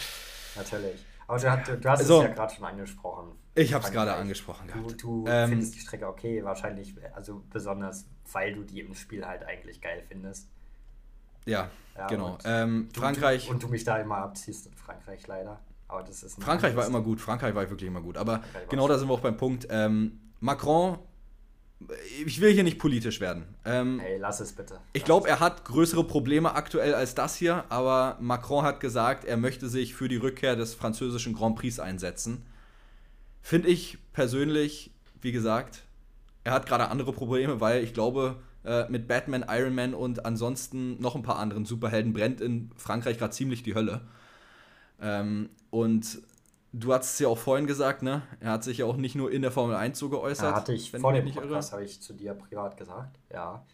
[0.56, 1.06] natürlich.
[1.28, 3.32] Aber du, hast, du hast also, es ja gerade schon angesprochen.
[3.60, 4.92] Ich habe es gerade angesprochen gehabt.
[4.92, 9.26] Du, du ähm, findest die Strecke okay, wahrscheinlich, also besonders, weil du die im Spiel
[9.26, 10.48] halt eigentlich geil findest.
[11.46, 12.38] Ja, ja genau.
[12.46, 13.48] Ähm, Frankreich.
[13.48, 15.60] Du, und du mich da immer abziehst in Frankreich leider.
[15.88, 17.20] Aber das ist Frankreich war immer gut.
[17.20, 18.18] Frankreich war wirklich immer gut.
[18.18, 19.68] Aber genau da sind wir auch beim Punkt.
[19.72, 21.00] Ähm, Macron,
[22.26, 23.56] ich will hier nicht politisch werden.
[23.66, 24.80] Ähm, hey, lass es bitte.
[24.94, 27.64] Ich glaube, er hat größere Probleme aktuell als das hier.
[27.70, 32.46] Aber Macron hat gesagt, er möchte sich für die Rückkehr des französischen Grand Prix einsetzen.
[33.42, 35.84] Finde ich persönlich, wie gesagt,
[36.44, 41.00] er hat gerade andere Probleme, weil ich glaube, äh, mit Batman, Iron Man und ansonsten
[41.02, 44.02] noch ein paar anderen Superhelden brennt in Frankreich gerade ziemlich die Hölle.
[45.02, 46.22] Ähm, und
[46.74, 48.22] du hast es ja auch vorhin gesagt, ne?
[48.40, 50.52] Er hat sich ja auch nicht nur in der Formel 1 so geäußert.
[50.52, 53.66] Ja, hatte ich vor dem Podcast, habe ich zu dir privat gesagt, ja.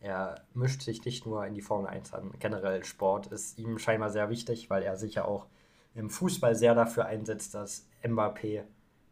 [0.00, 2.32] Er mischt sich nicht nur in die Formel 1 an.
[2.38, 5.46] Generell Sport ist ihm scheinbar sehr wichtig, weil er sich ja auch
[5.94, 8.64] im Fußball sehr dafür einsetzt, dass Mbappé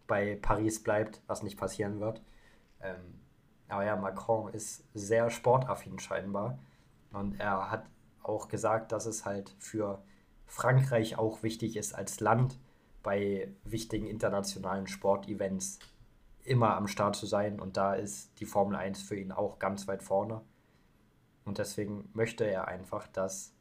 [0.06, 2.22] bei Paris bleibt, was nicht passieren wird.
[2.80, 3.20] Ähm,
[3.68, 6.58] aber ja, Macron ist sehr sportaffin scheinbar.
[7.12, 7.86] Und er hat
[8.22, 10.02] auch gesagt, dass es halt für
[10.46, 12.58] Frankreich auch wichtig ist als Land
[13.02, 15.78] bei wichtigen internationalen Sportevents
[16.44, 17.60] immer am Start zu sein.
[17.60, 20.42] Und da ist die Formel 1 für ihn auch ganz weit vorne.
[21.44, 23.54] Und deswegen möchte er einfach, dass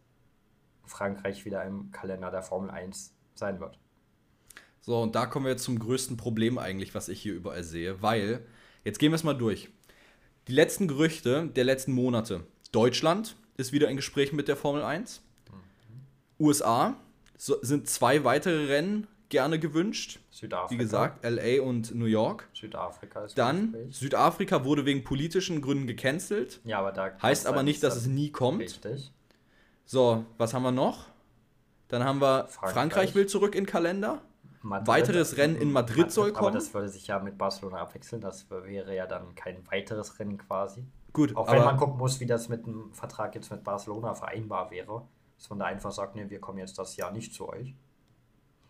[0.85, 3.79] Frankreich wieder im Kalender der Formel 1 sein wird.
[4.81, 8.01] So, und da kommen wir jetzt zum größten Problem eigentlich, was ich hier überall sehe,
[8.01, 8.45] weil,
[8.83, 9.69] jetzt gehen wir es mal durch.
[10.47, 12.45] Die letzten Gerüchte der letzten Monate.
[12.71, 15.21] Deutschland ist wieder in Gesprächen mit der Formel 1.
[15.51, 16.45] Mhm.
[16.45, 16.95] USA
[17.37, 20.19] so, sind zwei weitere Rennen gerne gewünscht.
[20.31, 20.71] Südafrika.
[20.71, 22.49] Wie gesagt, LA und New York.
[22.53, 26.59] Südafrika ist Dann Südafrika wurde wegen politischen Gründen gecancelt.
[26.65, 28.61] Ja, aber da heißt aber nicht, dass es nie kommt.
[28.61, 29.11] Richtig.
[29.85, 31.07] So, was haben wir noch?
[31.87, 34.21] Dann haben wir Frankreich, Frankreich will zurück in den Kalender.
[34.63, 36.47] Madrid, Weiteres Rennen in Madrid, Madrid soll kommen.
[36.47, 38.21] Aber das würde sich ja mit Barcelona abwechseln.
[38.21, 40.85] Das wäre ja dann kein weiteres Rennen quasi.
[41.13, 41.35] Gut.
[41.35, 45.07] Auch wenn man gucken muss, wie das mit dem Vertrag jetzt mit Barcelona vereinbar wäre.
[45.37, 47.73] Dass man da einfach sagt, nee, wir kommen jetzt das Jahr nicht zu euch.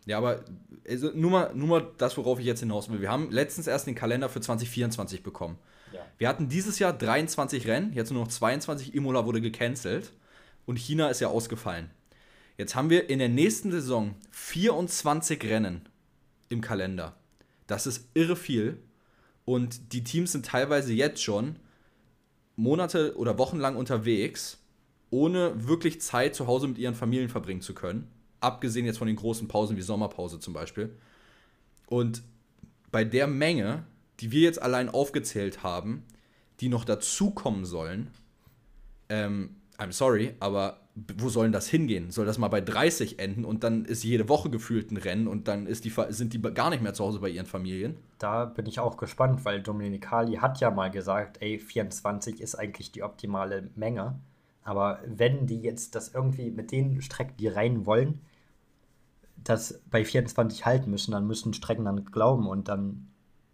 [0.06, 0.44] Ja, aber
[0.88, 3.02] also nur, mal, nur mal das, worauf ich jetzt hinaus will.
[3.02, 5.58] Wir haben letztens erst den Kalender für 2024 bekommen.
[5.94, 6.00] Ja.
[6.18, 8.96] Wir hatten dieses Jahr 23 Rennen, jetzt nur noch 22.
[8.96, 10.14] Imola wurde gecancelt
[10.66, 11.92] und China ist ja ausgefallen.
[12.62, 15.90] Jetzt haben wir in der nächsten Saison 24 Rennen
[16.48, 17.16] im Kalender.
[17.66, 18.78] Das ist irre viel.
[19.46, 21.56] Und die Teams sind teilweise jetzt schon
[22.56, 24.60] Monate oder Wochen lang unterwegs,
[25.10, 28.08] ohne wirklich Zeit zu Hause mit ihren Familien verbringen zu können.
[28.42, 30.96] Abgesehen jetzt von den großen Pausen wie Sommerpause zum Beispiel.
[31.88, 32.22] Und
[32.92, 33.86] bei der Menge,
[34.20, 36.04] die wir jetzt allein aufgezählt haben,
[36.60, 38.12] die noch dazukommen sollen,
[39.10, 42.12] ähm, I'm sorry, aber wo soll denn das hingehen?
[42.12, 45.48] Soll das mal bei 30 enden und dann ist jede Woche gefühlt ein Rennen und
[45.48, 47.98] dann die, sind die gar nicht mehr zu Hause bei ihren Familien?
[48.20, 52.92] Da bin ich auch gespannt, weil Dominicali hat ja mal gesagt, ey, 24 ist eigentlich
[52.92, 54.20] die optimale Menge.
[54.64, 58.22] Aber wenn die jetzt das irgendwie mit den Strecken, die rein wollen,
[59.38, 63.08] das bei 24 halten müssen, dann müssen Strecken dann glauben und dann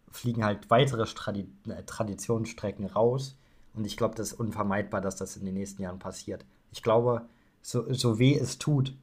[0.09, 3.37] fliegen halt weitere Tradi äh, Traditionsstrecken raus.
[3.77, 6.45] Und ich glaube, das ist unvermeidbar, dass das in den nächsten Jahren passiert.
[6.71, 7.21] Ich glaube,
[7.61, 8.95] so, so weh es tut,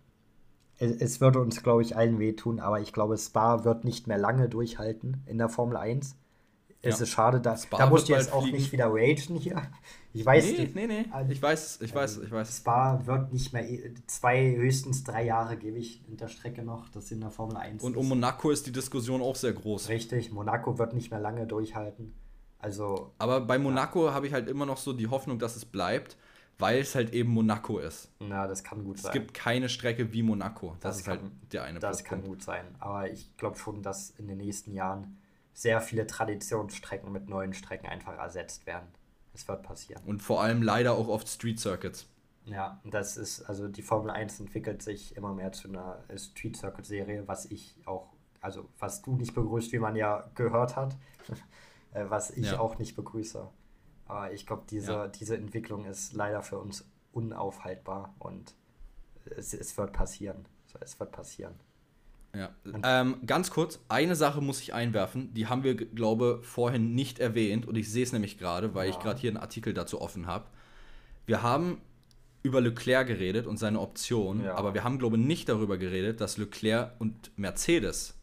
[0.78, 4.18] es, es würde uns, glaube ich, allen wehtun, aber ich glaube, Spa wird nicht mehr
[4.18, 6.16] lange durchhalten in der Formel 1.
[6.86, 7.04] Es ja.
[7.04, 8.58] ist schade, dass Spa da musst du jetzt auch fliegen.
[8.58, 9.62] nicht wieder ragen hier.
[10.12, 11.06] Ich weiß nee, nee, nee.
[11.10, 12.58] Also, ich weiß, ich weiß, ich weiß.
[12.58, 13.66] Spa wird nicht mehr
[14.06, 17.82] zwei, höchstens drei Jahre gebe ich in der Strecke noch, das in der Formel 1
[17.82, 19.88] Und um Monaco ist die Diskussion auch sehr groß.
[19.88, 22.12] Richtig, Monaco wird nicht mehr lange durchhalten.
[22.64, 23.12] Also.
[23.18, 24.14] Aber bei Monaco ja.
[24.14, 26.16] habe ich halt immer noch so die Hoffnung, dass es bleibt
[26.58, 28.10] weil es halt eben Monaco ist.
[28.20, 29.10] Na, das kann gut es sein.
[29.10, 30.76] Es gibt keine Strecke wie Monaco.
[30.80, 32.64] Das, das ist kann, halt der eine Das kann gut sein.
[32.78, 35.18] Aber ich glaube schon, dass in den nächsten Jahren
[35.52, 38.88] sehr viele Traditionsstrecken mit neuen Strecken einfach ersetzt werden.
[39.32, 40.02] Es wird passieren.
[40.04, 42.08] Und vor allem leider auch oft Street Circuits.
[42.46, 46.84] Ja, das ist, also die Formel 1 entwickelt sich immer mehr zu einer Street Circuit
[46.84, 50.94] Serie, was ich auch, also was du nicht begrüßt, wie man ja gehört hat,
[51.94, 52.60] äh, was ich ja.
[52.60, 53.48] auch nicht begrüße.
[54.06, 55.08] Aber ich glaube, diese, ja.
[55.08, 58.54] diese Entwicklung ist leider für uns unaufhaltbar und
[59.24, 60.46] es, es wird passieren.
[60.80, 61.54] Es wird passieren.
[62.34, 62.50] Ja.
[62.82, 67.20] Ähm, ganz kurz, eine Sache muss ich einwerfen, die haben wir, glaube ich, vorhin nicht
[67.20, 68.90] erwähnt und ich sehe es nämlich gerade, weil ja.
[68.92, 70.46] ich gerade hier einen Artikel dazu offen habe.
[71.26, 71.80] Wir haben
[72.42, 74.56] über Leclerc geredet und seine Option, ja.
[74.56, 78.14] aber wir haben, glaube ich, nicht darüber geredet, dass Leclerc und Mercedes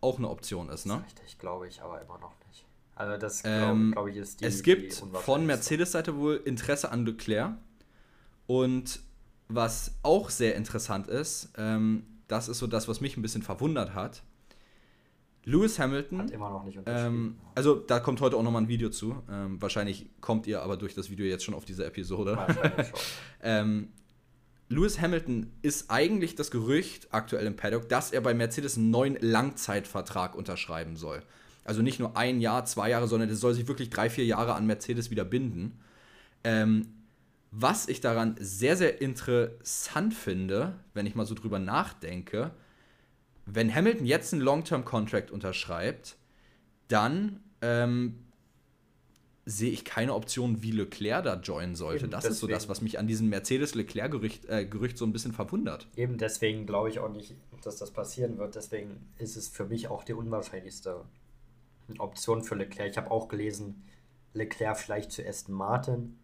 [0.00, 1.04] auch eine Option ist, ne?
[1.06, 2.32] Ist richtig, glaube ich, aber immer noch.
[2.94, 6.90] Also das glaube ähm, glaub ich ist die Es gibt die von Mercedes-Seite wohl Interesse
[6.90, 7.54] an Leclerc.
[8.46, 9.00] Und
[9.48, 13.94] was auch sehr interessant ist, ähm, das ist so das, was mich ein bisschen verwundert
[13.94, 14.22] hat.
[15.44, 16.20] Lewis Hamilton.
[16.20, 19.22] Hat immer noch nicht ähm, Also da kommt heute auch nochmal ein Video zu.
[19.28, 22.38] Ähm, wahrscheinlich kommt ihr aber durch das Video jetzt schon auf diese Episode.
[23.44, 23.88] Ähm,
[24.68, 29.16] Lewis Hamilton ist eigentlich das Gerücht aktuell im Paddock, dass er bei Mercedes einen neuen
[29.20, 31.24] Langzeitvertrag unterschreiben soll.
[31.64, 34.54] Also nicht nur ein Jahr, zwei Jahre, sondern der soll sich wirklich drei, vier Jahre
[34.54, 35.78] an Mercedes wieder binden.
[36.44, 36.88] Ähm,
[37.50, 42.50] was ich daran sehr, sehr interessant finde, wenn ich mal so drüber nachdenke,
[43.46, 46.16] wenn Hamilton jetzt einen Long-Term-Contract unterschreibt,
[46.88, 48.18] dann ähm,
[49.44, 52.04] sehe ich keine Option, wie Leclerc da joinen sollte.
[52.04, 52.34] Eben das deswegen.
[52.34, 55.88] ist so das, was mich an diesem Mercedes-Leclerc-Gerücht äh, so ein bisschen verwundert.
[55.96, 58.54] Eben deswegen glaube ich auch nicht, dass das passieren wird.
[58.54, 61.04] Deswegen ist es für mich auch die unwahrscheinlichste
[61.98, 62.90] Option für Leclerc.
[62.90, 63.84] Ich habe auch gelesen,
[64.32, 66.18] Leclerc vielleicht zu Aston Martin.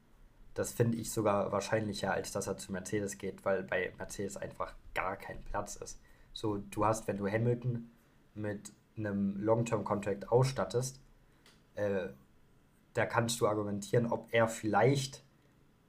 [0.54, 4.74] Das finde ich sogar wahrscheinlicher, als dass er zu Mercedes geht, weil bei Mercedes einfach
[4.94, 6.00] gar kein Platz ist.
[6.32, 7.90] So, du hast, wenn du Hamilton
[8.34, 11.00] mit einem Long-Term-Contract ausstattest,
[11.74, 12.08] äh,
[12.94, 15.22] da kannst du argumentieren, ob er vielleicht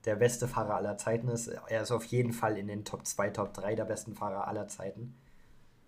[0.05, 1.47] der beste Fahrer aller Zeiten ist.
[1.47, 4.67] Er ist auf jeden Fall in den Top 2, Top 3 der besten Fahrer aller
[4.67, 5.15] Zeiten.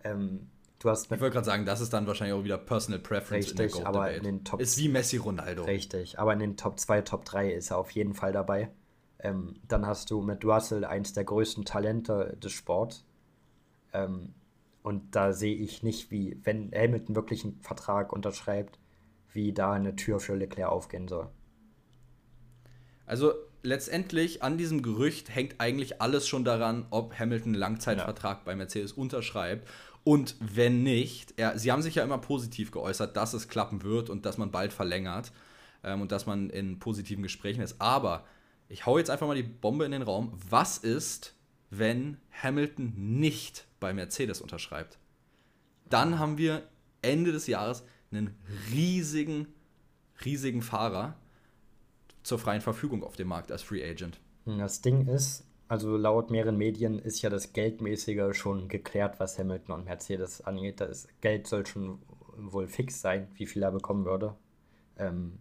[0.04, 0.50] Ähm,
[0.82, 3.52] Du hast ich wollte gerade sagen, das ist dann wahrscheinlich auch wieder Personal Preference richtig,
[3.52, 4.18] in der Goat aber Debate.
[4.18, 5.64] in den Top ist wie Messi Ronaldo.
[5.64, 8.72] Richtig, aber in den Top 2, Top 3 ist er auf jeden Fall dabei.
[9.20, 13.06] Ähm, dann hast du mit Russell eins der größten Talente des Sports.
[13.94, 14.34] Ähm,
[14.82, 18.80] und da sehe ich nicht, wie, wenn Hamilton wirklich einen Vertrag unterschreibt,
[19.32, 21.30] wie da eine Tür für Leclerc aufgehen soll.
[23.06, 28.44] Also letztendlich an diesem Gerücht hängt eigentlich alles schon daran, ob Hamilton einen Langzeitvertrag ja.
[28.46, 29.68] bei Mercedes unterschreibt.
[30.04, 34.10] Und wenn nicht, er, sie haben sich ja immer positiv geäußert, dass es klappen wird
[34.10, 35.32] und dass man bald verlängert
[35.84, 37.80] ähm, und dass man in positiven Gesprächen ist.
[37.80, 38.26] Aber
[38.68, 40.38] ich hau jetzt einfach mal die Bombe in den Raum.
[40.50, 41.36] Was ist,
[41.70, 44.98] wenn Hamilton nicht bei Mercedes unterschreibt?
[45.90, 46.64] Dann haben wir
[47.02, 48.36] Ende des Jahres einen
[48.72, 49.48] riesigen,
[50.24, 51.16] riesigen Fahrer
[52.24, 54.20] zur freien Verfügung auf dem Markt als Free Agent.
[54.46, 59.76] Das Ding ist, also laut mehreren Medien ist ja das Geldmäßige schon geklärt, was Hamilton
[59.76, 60.82] und Mercedes angeht.
[60.82, 62.02] Das Geld soll schon
[62.36, 64.36] wohl fix sein, wie viel er bekommen würde.
[64.98, 65.40] Ähm,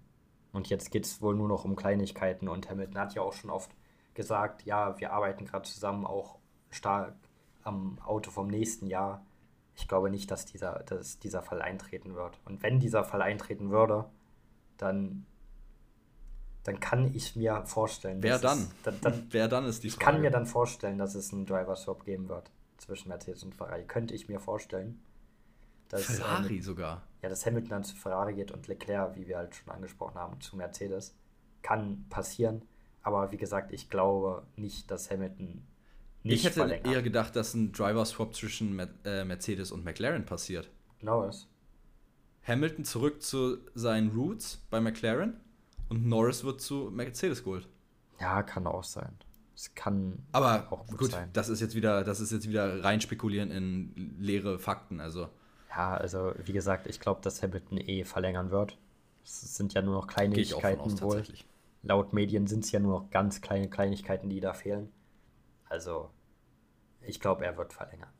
[0.52, 3.50] und jetzt geht es wohl nur noch um Kleinigkeiten und Hamilton hat ja auch schon
[3.50, 3.72] oft
[4.14, 6.38] gesagt, ja, wir arbeiten gerade zusammen auch
[6.70, 7.16] stark
[7.64, 9.26] am Auto vom nächsten Jahr.
[9.74, 12.38] Ich glaube nicht, dass dieser, dass dieser Fall eintreten wird.
[12.44, 14.04] Und wenn dieser Fall eintreten würde,
[14.76, 15.26] dann,
[16.64, 18.22] dann kann ich mir vorstellen.
[18.22, 18.58] Wer dann?
[18.58, 19.26] Es, dann, dann?
[19.30, 20.00] Wer dann ist die Frage.
[20.00, 23.84] Ich kann mir dann vorstellen, dass es einen Driver-Swap geben wird zwischen Mercedes und Ferrari.
[23.84, 25.02] Könnte ich mir vorstellen.
[25.88, 27.02] Dass, Ferrari ähm, sogar.
[27.22, 30.40] Ja, dass Hamilton dann zu Ferrari geht und Leclerc, wie wir halt schon angesprochen haben,
[30.40, 31.16] zu Mercedes.
[31.62, 32.62] Kann passieren.
[33.02, 35.66] Aber wie gesagt, ich glaube nicht, dass Hamilton
[36.22, 36.86] nicht Ich hätte verlängert.
[36.86, 40.70] eher gedacht, dass ein Driver-Swap zwischen äh, Mercedes und McLaren passiert.
[40.98, 41.48] Genau das.
[42.46, 45.40] Hamilton zurück zu seinen Roots bei McLaren
[45.90, 47.68] und Norris wird zu Mercedes geholt.
[48.18, 49.16] Ja, kann auch sein.
[49.54, 51.28] Es kann Aber auch gut, gut sein.
[51.32, 55.00] Das ist jetzt wieder, das ist jetzt wieder rein spekulieren in leere Fakten.
[55.00, 55.28] Also
[55.70, 58.78] ja, also wie gesagt, ich glaube, dass Hamilton eh verlängern wird.
[59.22, 61.24] Es sind ja nur noch Kleinigkeiten aus, wohl.
[61.82, 64.90] Laut Medien sind es ja nur noch ganz kleine Kleinigkeiten, die da fehlen.
[65.68, 66.10] Also,
[67.02, 68.10] ich glaube, er wird verlängern.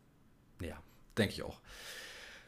[0.61, 0.77] Ja,
[1.19, 1.61] denke ich auch.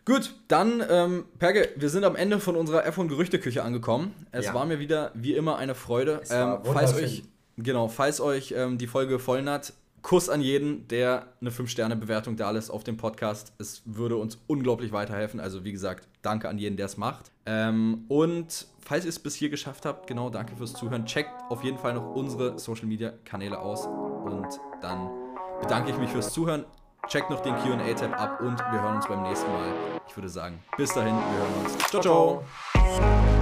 [0.05, 4.12] Gut, dann, ähm, Perge, wir sind am Ende von unserer F1-Gerüchteküche angekommen.
[4.32, 4.55] Es ja.
[4.55, 6.22] war mir wieder, wie immer, eine Freude.
[6.28, 7.22] Ähm, falls euch,
[7.57, 9.72] genau, falls euch ähm, die Folge gefallen hat,
[10.03, 13.53] Kuss an jeden, der eine 5-Sterne-Bewertung da lässt auf dem Podcast.
[13.59, 15.38] Es würde uns unglaublich weiterhelfen.
[15.38, 17.30] Also, wie gesagt, danke an jeden, der es macht.
[17.46, 21.07] Ähm, und falls ihr es bis hier geschafft habt, genau, danke fürs Zuhören.
[21.07, 23.86] Checkt auf jeden Fall noch unsere Social-Media-Kanäle aus.
[23.86, 24.48] Und
[24.80, 25.11] dann
[25.61, 26.64] bedanke ich mich fürs Zuhören.
[27.09, 29.66] Checkt noch den QA-Tab ab und wir hören uns beim nächsten Mal.
[30.09, 31.78] Ich würde sagen, bis dahin, wir hören uns.
[31.90, 33.41] Ciao, ciao.